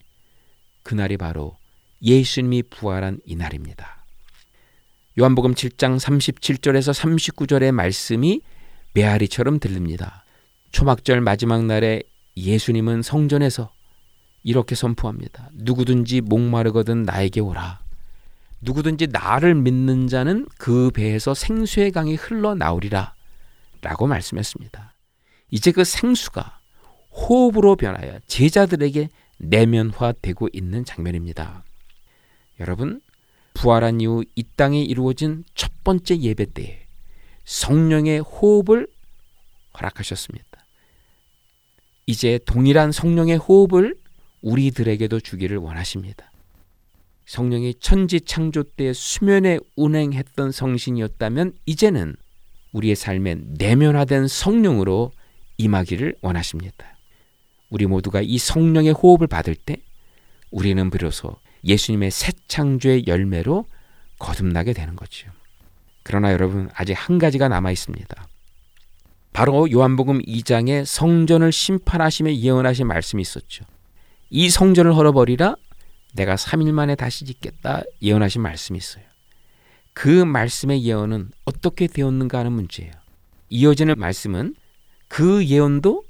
[0.83, 1.57] 그날이 바로
[2.01, 4.05] 예수님이 부활한 이날입니다.
[5.19, 8.41] 요한복음 7장 37절에서 39절의 말씀이
[8.93, 10.23] 메아리처럼 들립니다.
[10.71, 12.03] 초막절 마지막 날에
[12.35, 13.71] 예수님은 성전에서
[14.43, 15.49] 이렇게 선포합니다.
[15.53, 17.81] 누구든지 목마르거든 나에게 오라.
[18.61, 23.13] 누구든지 나를 믿는 자는 그 배에서 생수의 강이 흘러나오리라.
[23.81, 24.93] 라고 말씀했습니다.
[25.51, 26.59] 이제 그 생수가
[27.11, 31.63] 호흡으로 변하여 제자들에게 내면화되고 있는 장면입니다.
[32.59, 33.01] 여러분,
[33.53, 36.79] 부활한 이후 이 땅에 이루어진 첫 번째 예배 때에
[37.45, 38.87] 성령의 호흡을
[39.77, 40.47] 허락하셨습니다.
[42.05, 43.95] 이제 동일한 성령의 호흡을
[44.43, 46.31] 우리들에게도 주기를 원하십니다.
[47.25, 52.15] 성령이 천지 창조 때 수면에 운행했던 성신이었다면 이제는
[52.73, 55.11] 우리의 삶에 내면화된 성령으로
[55.57, 56.97] 임하기를 원하십니다.
[57.69, 59.77] 우리 모두가 이 성령의 호흡을 받을 때
[60.51, 63.65] 우리는 비로소 예수님의 새 창조의 열매로
[64.19, 65.31] 거듭나게 되는 거죠.
[66.03, 68.27] 그러나 여러분 아직 한 가지가 남아 있습니다.
[69.31, 73.65] 바로 요한복음 2장에 성전을 심판하시며 예언하신 말씀이 있었죠.
[74.29, 75.55] 이 성전을 헐어버리라
[76.13, 79.03] 내가 3일 만에 다시 짓겠다 예언하신 말씀이 있어요.
[79.93, 82.91] 그 말씀의 예언은 어떻게 되었는가 하는 문제예요.
[83.49, 84.55] 이어지는 말씀은
[85.07, 86.03] 그 예언도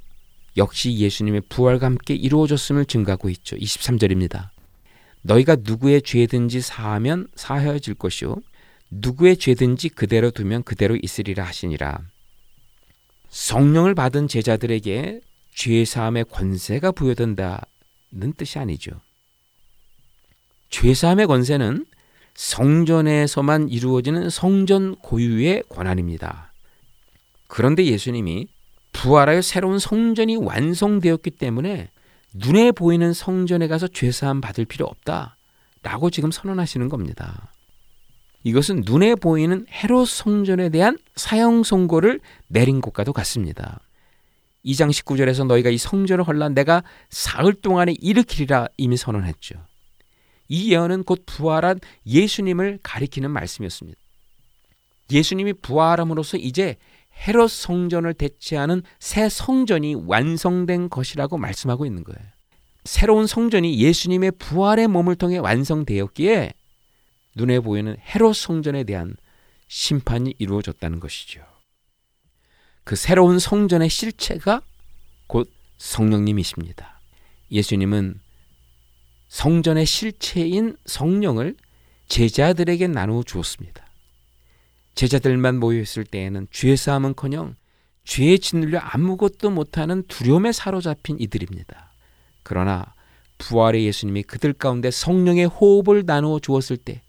[0.56, 3.56] 역시 예수님의 부활과 함께 이루어졌음을 증가하고 있죠.
[3.58, 4.50] 23절입니다.
[5.24, 8.38] 너희가 누구의 죄든지 사하면 사하여질 것이요
[8.92, 12.00] 누구의 죄든지 그대로 두면 그대로 있으리라 하시니라.
[13.30, 15.22] 성령을 받은 제자들에게
[15.56, 17.58] 죄 사함의 권세가 부여된다는
[18.34, 18.92] 뜻이 아니죠.
[20.70, 21.86] 죄 사함의 권세는
[22.36, 26.52] 성전에서만 이루어지는 성전 고유의 권한입니다.
[27.48, 28.48] 그런데 예수님이
[28.94, 31.90] 부활하여 새로운 성전이 완성되었기 때문에
[32.34, 35.36] 눈에 보이는 성전에 가서 죄사함 받을 필요 없다.
[35.84, 37.52] 라고 지금 선언하시는 겁니다.
[38.44, 43.80] 이것은 눈에 보이는 헤롯 성전에 대한 사형 선고를 내린 것과도 같습니다.
[44.66, 49.56] 2장 19절에서 너희가 이 성전을 헐라 내가 사흘 동안에 일으키리라 이미 선언했죠.
[50.48, 54.00] 이 예언은 곧 부활한 예수님을 가리키는 말씀이었습니다.
[55.12, 56.78] 예수님이 부활함으로써 이제
[57.28, 62.20] 헤롯 성전을 대체하는 새 성전이 완성된 것이라고 말씀하고 있는 거예요.
[62.86, 66.54] 새로운 성전이 예수님의 부활의 몸을 통해 완성되었기에
[67.36, 69.16] 눈에 보이는 헤롯 성전에 대한
[69.68, 71.53] 심판이 이루어졌다는 것이죠.
[72.84, 74.62] 그 새로운 성전의 실체가
[75.28, 77.00] 곧 성령님이십니다.
[77.52, 78.20] 예수님은
[79.28, 81.56] 성전의 실체인 성령을
[82.08, 83.86] 제자들에게 나누어 주었습니다.
[84.96, 87.56] 제자들만 모여 있을 때에는 죄 사함은커녕
[88.04, 91.94] 죄에 짓눌려 아무것도 못하는 두려움에 사로잡힌 이들입니다.
[92.44, 92.94] 그러나
[93.38, 97.02] 부활의 예수님이 그들 가운데 성령의 호흡을 나누어 주었을 때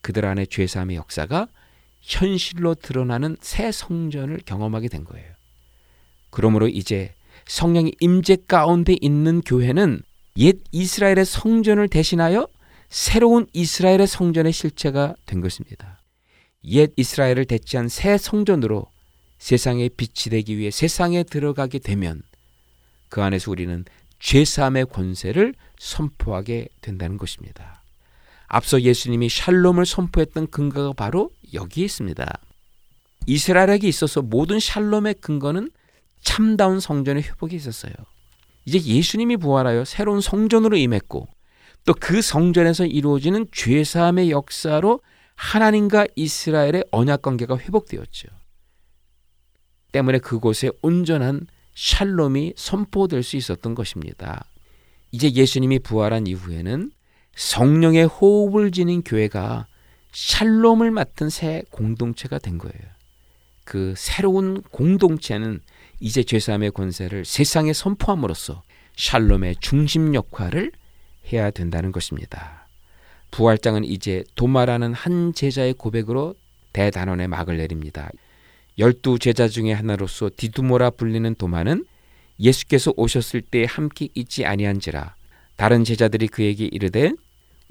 [0.00, 1.48] 그들 안에 죄 사함의 역사가
[2.02, 5.32] 현실로 드러나는 새 성전을 경험하게 된 거예요.
[6.30, 7.14] 그러므로 이제
[7.46, 10.02] 성령의 임재 가운데 있는 교회는
[10.38, 12.48] 옛 이스라엘의 성전을 대신하여
[12.88, 16.00] 새로운 이스라엘의 성전의 실체가 된 것입니다.
[16.64, 18.86] 옛 이스라엘을 대체한 새 성전으로
[19.38, 22.22] 세상에 빛이 되기 위해 세상에 들어가게 되면
[23.08, 23.84] 그 안에서 우리는
[24.20, 27.82] 죄사함의 권세를 선포하게 된다는 것입니다.
[28.46, 32.26] 앞서 예수님이 샬롬을 선포했던 근거가 바로 여기에 있습니다.
[33.26, 35.70] 이스라엘에게 있어서 모든 샬롬의 근거는
[36.22, 37.92] 참다운 성전의 회복이 있었어요.
[38.64, 41.28] 이제 예수님이 부활하여 새로운 성전으로 임했고
[41.84, 45.00] 또 그 성전에서 이루어지는 죄사함의 역사로
[45.34, 48.28] 하나님과 이스라엘의 언약 관계가 회복되었죠.
[49.90, 54.44] 때문에 그곳에 온전한 샬롬이 선포될 수 있었던 것입니다.
[55.10, 56.92] 이제 예수님이 부활한 이후에는
[57.34, 59.66] 성령의 호흡을 지닌 교회가
[60.12, 62.92] 샬롬을 맡은 새 공동체가 된 거예요.
[63.64, 65.60] 그 새로운 공동체는
[66.00, 68.62] 이제 죄사함의 권세를 세상에 선포함으로써
[68.96, 70.72] 샬롬의 중심 역할을
[71.32, 72.68] 해야 된다는 것입니다.
[73.30, 76.34] 부활장은 이제 도마라는 한 제자의 고백으로
[76.72, 78.10] 대단원의 막을 내립니다.
[78.78, 81.84] 열두 제자 중의 하나로서 디두모라 불리는 도마는
[82.40, 85.14] 예수께서 오셨을 때 함께 있지 아니한지라
[85.56, 87.12] 다른 제자들이 그에게 이르되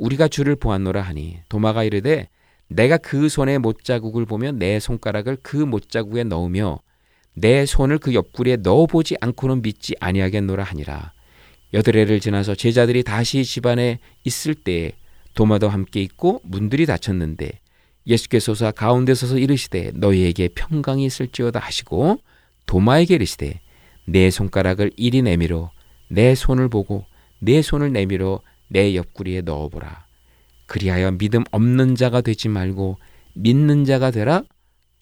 [0.02, 2.28] 우리가 주를 보았노라 하니 도마가 이르되
[2.68, 6.80] 내가 그 손의 못자국을 보며 내 손가락을 그 못자국에 넣으며
[7.36, 11.14] 내 손을 그 옆구리에 넣어보지 않고는 믿지 아니하겠노라 하니라.
[11.74, 14.94] 여덟 해를 지나서 제자들이 다시 집안에 있을 때에
[15.36, 17.52] 도마도 함께 있고 문들이 닫혔는데
[18.08, 22.18] 예수께서 가운데 서서 이르시되 너희에게 평강이 있을지어다 하시고
[22.66, 23.62] 도마에게 이르시되
[24.08, 25.72] 내 손가락을 이리 내밀어
[26.10, 27.06] 내 손을 보고
[27.40, 28.42] 내 손을 내밀어
[28.72, 30.06] 내 옆구리에 넣어보라.
[30.66, 32.98] 그리하여 믿음 없는 자가 되지 말고
[33.34, 34.44] 믿는 자가 되라.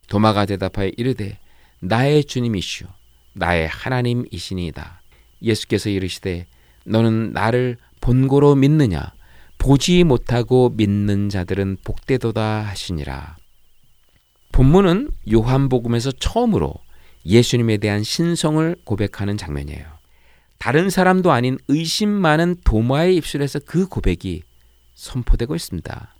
[0.07, 1.37] 도마가 대답하여 이르되
[1.79, 2.87] 나의 주님이시오
[3.33, 5.01] 나의 하나님이시니이다.
[5.43, 6.47] 예수께서 이르시되
[6.85, 9.13] 너는 나를 본고로 믿느냐
[9.59, 13.37] 보지 못하고 믿는 자들은 복되도다 하시니라.
[14.51, 16.73] 본문은 요한복음에서 처음으로
[17.25, 19.98] 예수님에 대한 신성을 고백하는 장면이에요.
[20.59, 24.43] 다른 사람도 아닌 의심 많은 도마의 입술에서 그 고백이
[24.93, 26.15] 선포되고 있습니다.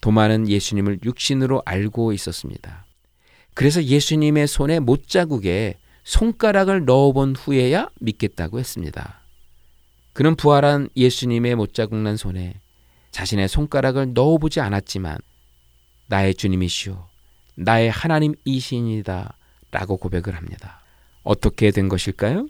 [0.00, 2.86] 도마는 예수님을 육신으로 알고 있었습니다.
[3.54, 9.20] 그래서 예수님의 손에 못자국에 손가락을 넣어본 후에야 믿겠다고 했습니다.
[10.12, 12.60] 그는 부활한 예수님의 못자국 난 손에
[13.10, 15.18] 자신의 손가락을 넣어보지 않았지만
[16.06, 17.06] 나의 주님이시오
[17.56, 19.36] 나의 하나님이시니다
[19.72, 20.80] 라고 고백을 합니다.
[21.22, 22.48] 어떻게 된 것일까요?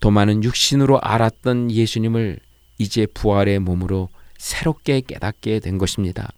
[0.00, 2.40] 도마는 육신으로 알았던 예수님을
[2.78, 6.32] 이제 부활의 몸으로 새롭게 깨닫게 된 것입니다.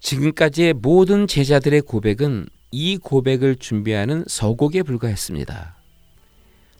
[0.00, 5.76] 지금까지의 모든 제자들의 고백은 이 고백을 준비하는 서곡에 불과했습니다.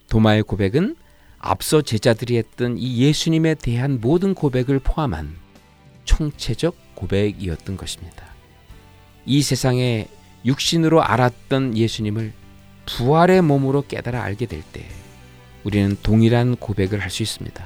[0.09, 0.97] 도마의 고백은
[1.39, 5.37] 앞서 제자들이 했던 이 예수님에 대한 모든 고백을 포함한
[6.05, 8.27] 총체적 고백이었던 것입니다.
[9.27, 10.07] 이 세상에
[10.45, 12.33] 육신으로 알았던 예수님을
[12.87, 15.02] 부활의 몸으로 깨달아 알게 될 때
[15.65, 17.65] 우리는 동일한 고백을 할 수 있습니다.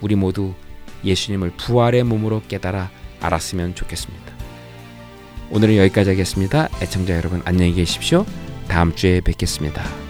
[0.00, 0.54] 우리 모두
[1.04, 4.32] 예수님을 부활의 몸으로 깨달아 알았으면 좋겠습니다.
[5.50, 6.68] 오늘은 여기까지 하겠습니다.
[6.80, 8.24] 애청자 여러분 안녕히 계십시오.
[8.68, 10.09] 다음 주에 뵙겠습니다.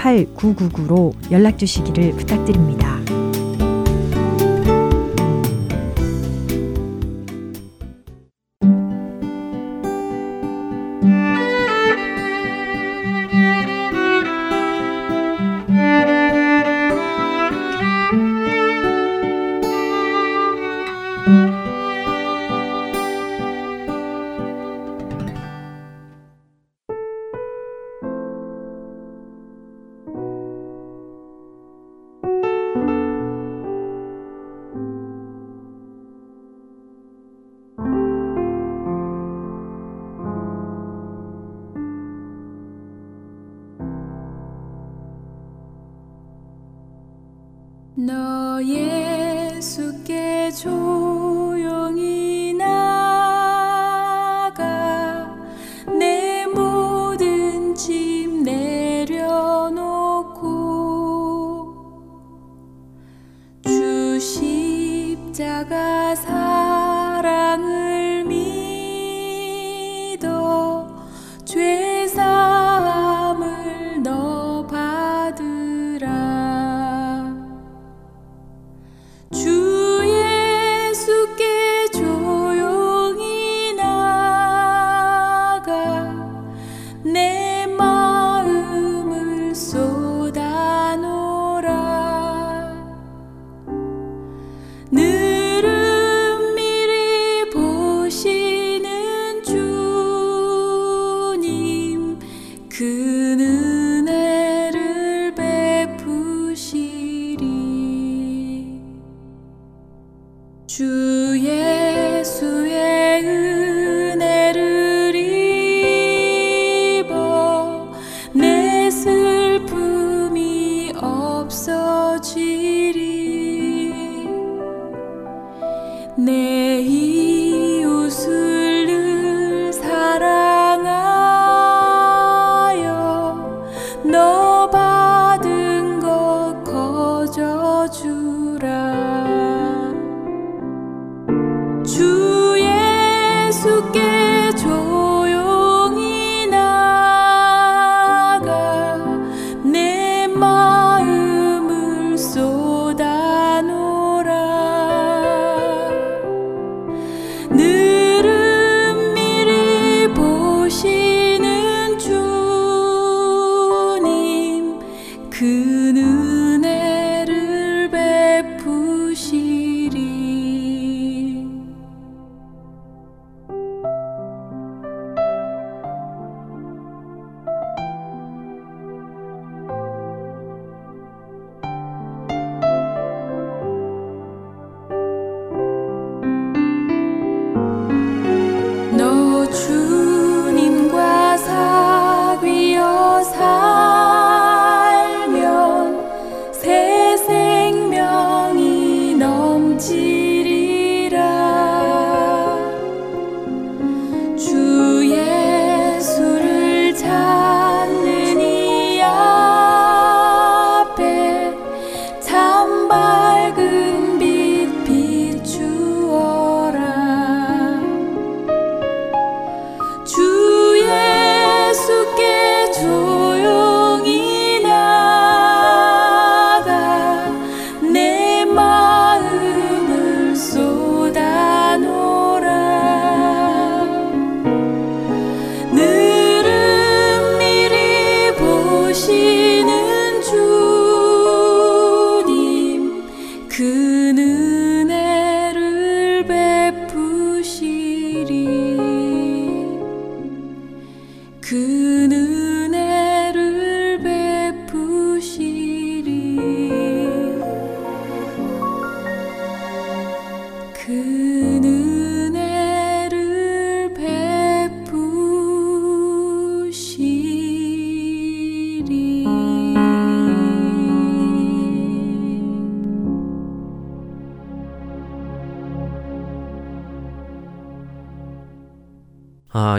[0.00, 2.89] 8999로 연락 주시기를 부탁드립니다.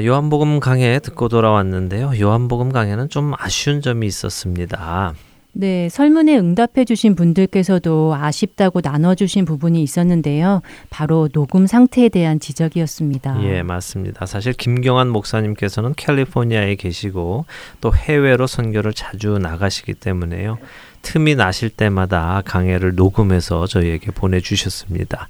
[0.06, 2.14] 요한복음 강해 듣고 돌아왔는데요.
[2.20, 5.14] 요한복음 강해는 좀 아쉬운 점이 있었습니다.
[5.54, 10.62] 네, 설문에 응답해 주신 분들께서도 아쉽다고 나눠 주신 부분이 있었는데요.
[10.90, 13.44] 바로 녹음 상태에 대한 지적이었습니다.
[13.44, 14.26] 예, 맞습니다.
[14.26, 17.46] 사실 김경환 목사님께서는 캘리포니아에 계시고
[17.82, 20.58] 또 해외로 선교를 자주 나가시기 때문에요.
[21.02, 25.28] 틈이 나실 때마다 강해를 녹음해서 저희에게 보내 주셨습니다.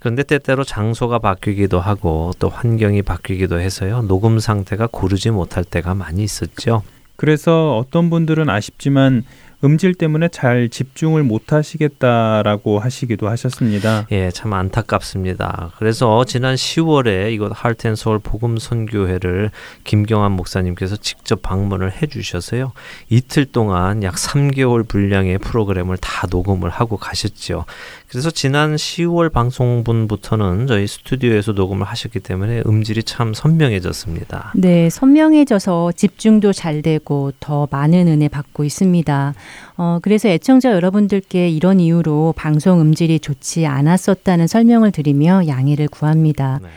[0.00, 4.02] 그런데 때때로 장소가 바뀌기도 하고 또 환경이 바뀌기도 해서요.
[4.02, 6.82] 녹음 상태가 고르지 못할 때가 많이 있었죠.
[7.16, 9.24] 그래서 어떤 분들은 아쉽지만
[9.62, 14.06] 음질 때문에 잘 집중을 못 하시겠다라고 하시기도 하셨습니다.
[14.10, 15.72] 예, 참 안타깝습니다.
[15.78, 19.50] 그래서 지난 10월에 이곳 하트앤서울 복음 선교회를
[19.84, 22.72] 김경환 목사님께서 직접 방문을 해 주셔서요.
[23.10, 27.66] 이틀 동안 약 3개월 분량의 프로그램을 다 녹음을 하고 가셨죠.
[28.10, 34.52] 그래서 지난 10월 방송분부터는 저희 스튜디오에서 녹음을 하셨기 때문에 음질이 참 선명해졌습니다.
[34.56, 39.34] 네, 선명해져서 집중도 잘 되고 더 많은 은혜 받고 있습니다.
[39.76, 46.58] 어, 그래서 애청자 여러분들께 이런 이유로 방송 음질이 좋지 않았었다는 설명을 드리며 양해를 구합니다.
[46.60, 46.68] 네.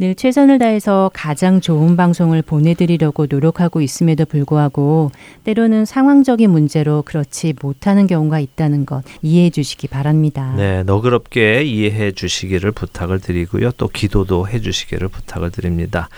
[0.00, 5.10] 늘 최선을 다해서 가장 좋은 방송을 보내드리려고 노력하고 있음에도 불구하고
[5.42, 10.54] 때로는 상황적인 문제로 그렇지 못하는 경우가 있다는 것 이해해 주시기 바랍니다.
[10.56, 13.72] 네, 너그럽게 이해해 주시기를 부탁을 드리고요.
[13.72, 16.08] 또 기도도 해 주시기를 부탁을 드립니다.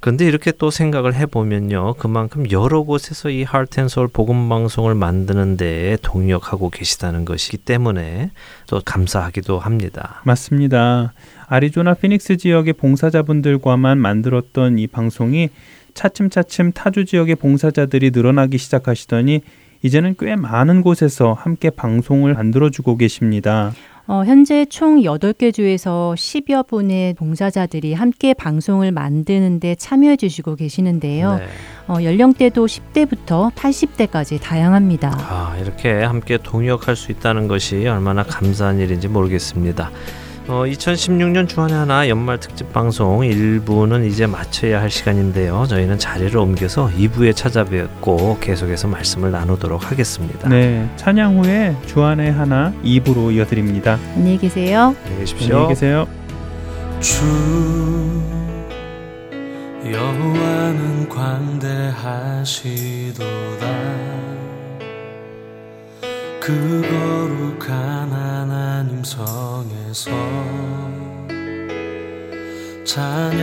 [0.00, 1.94] 그런데 이렇게 또 생각을 해보면요.
[1.94, 8.32] 그만큼 여러 곳에서 이 하트앤서울 복음 방송을 만드는 데에 동력하고 계시다는 것이기 때문에
[8.66, 10.20] 또 감사하기도 합니다.
[10.24, 11.12] 맞습니다.
[11.52, 15.50] 아리조나 피닉스 지역의 봉사자분들과만 만들었던 이 방송이
[15.92, 19.42] 차츰차츰 타주 지역의 봉사자들이 늘어나기 시작하시더니
[19.82, 23.74] 이제는 꽤 많은 곳에서 함께 방송을 만들어주고 계십니다.
[24.06, 31.36] 어, 현재 총 8개 주에서 10여 분의 봉사자들이 함께 방송을 만드는데 참여해 주시고 계시는데요.
[31.36, 31.46] 네.
[31.86, 35.12] 어, 연령대도 10대부터 80대까지 다양합니다.
[35.18, 39.90] 아, 이렇게 함께 동역할 수 있다는 것이 얼마나 감사한 일인지 모르겠습니다.
[40.48, 45.66] 어, 2016년 주안의 하나 연말 특집 방송 1부는 이제 마쳐야 할 시간인데요.
[45.68, 50.48] 저희는 자리를 옮겨서 2부에 찾아뵙고 계속해서 말씀을 나누도록 하겠습니다.
[50.48, 53.98] 네, 찬양 후에 주안의 하나 2부로 이어드립니다.
[54.16, 54.96] 안녕히 계세요.
[55.04, 55.54] 안녕히 계십시오.
[55.54, 56.08] 안녕히 계세요.
[57.00, 57.22] 주
[59.84, 62.32] 여호와는 광대하시도다
[66.44, 66.50] 그
[67.60, 70.10] 거룩한 하나님 성에서
[72.84, 73.36] 찬양할지어다.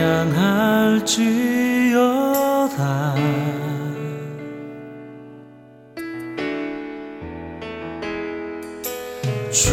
[9.50, 9.72] 주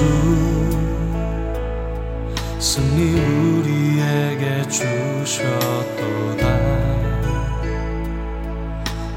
[2.59, 6.47] 승리 우리에게 주셨도다.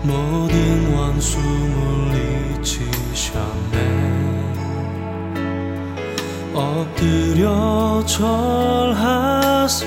[0.02, 2.29] 모든 원수 물리
[2.62, 4.20] 치셨네.
[6.52, 9.86] 엎드려 절하세.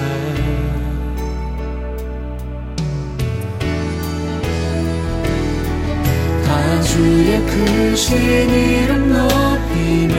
[6.46, 10.14] 다 주의 크신 이름 높이며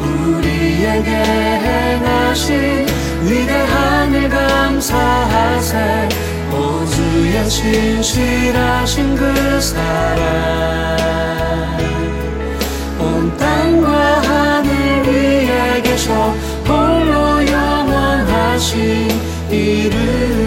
[0.00, 2.86] 우리에게 행하신
[3.24, 6.08] 위대한 일 감사하세
[7.32, 10.98] 오 주의 신실하신 그 사랑.
[13.00, 16.12] 온 땅과 하늘 위에 계셔
[16.68, 19.08] 홀로 영원하신
[19.50, 20.41] 이름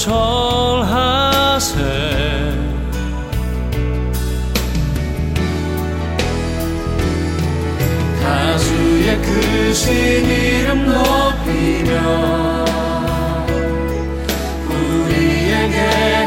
[0.00, 1.76] 절하세.
[8.22, 11.90] 다주의 크신 이름 높이며
[14.70, 15.78] 우리에게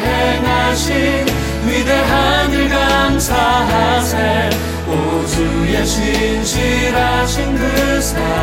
[0.05, 1.25] 행하신
[1.65, 4.49] 위대한 일 감사하세.
[4.87, 8.42] 오 주의 신실하신 그사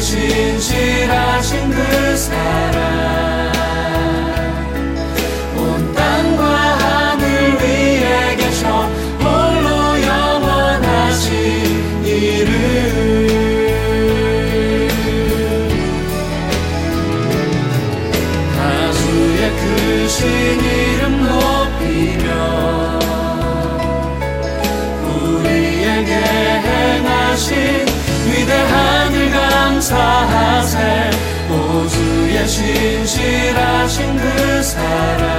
[0.00, 2.99] 신실하신 그 사랑
[33.60, 35.29] 신실하신 그 사랑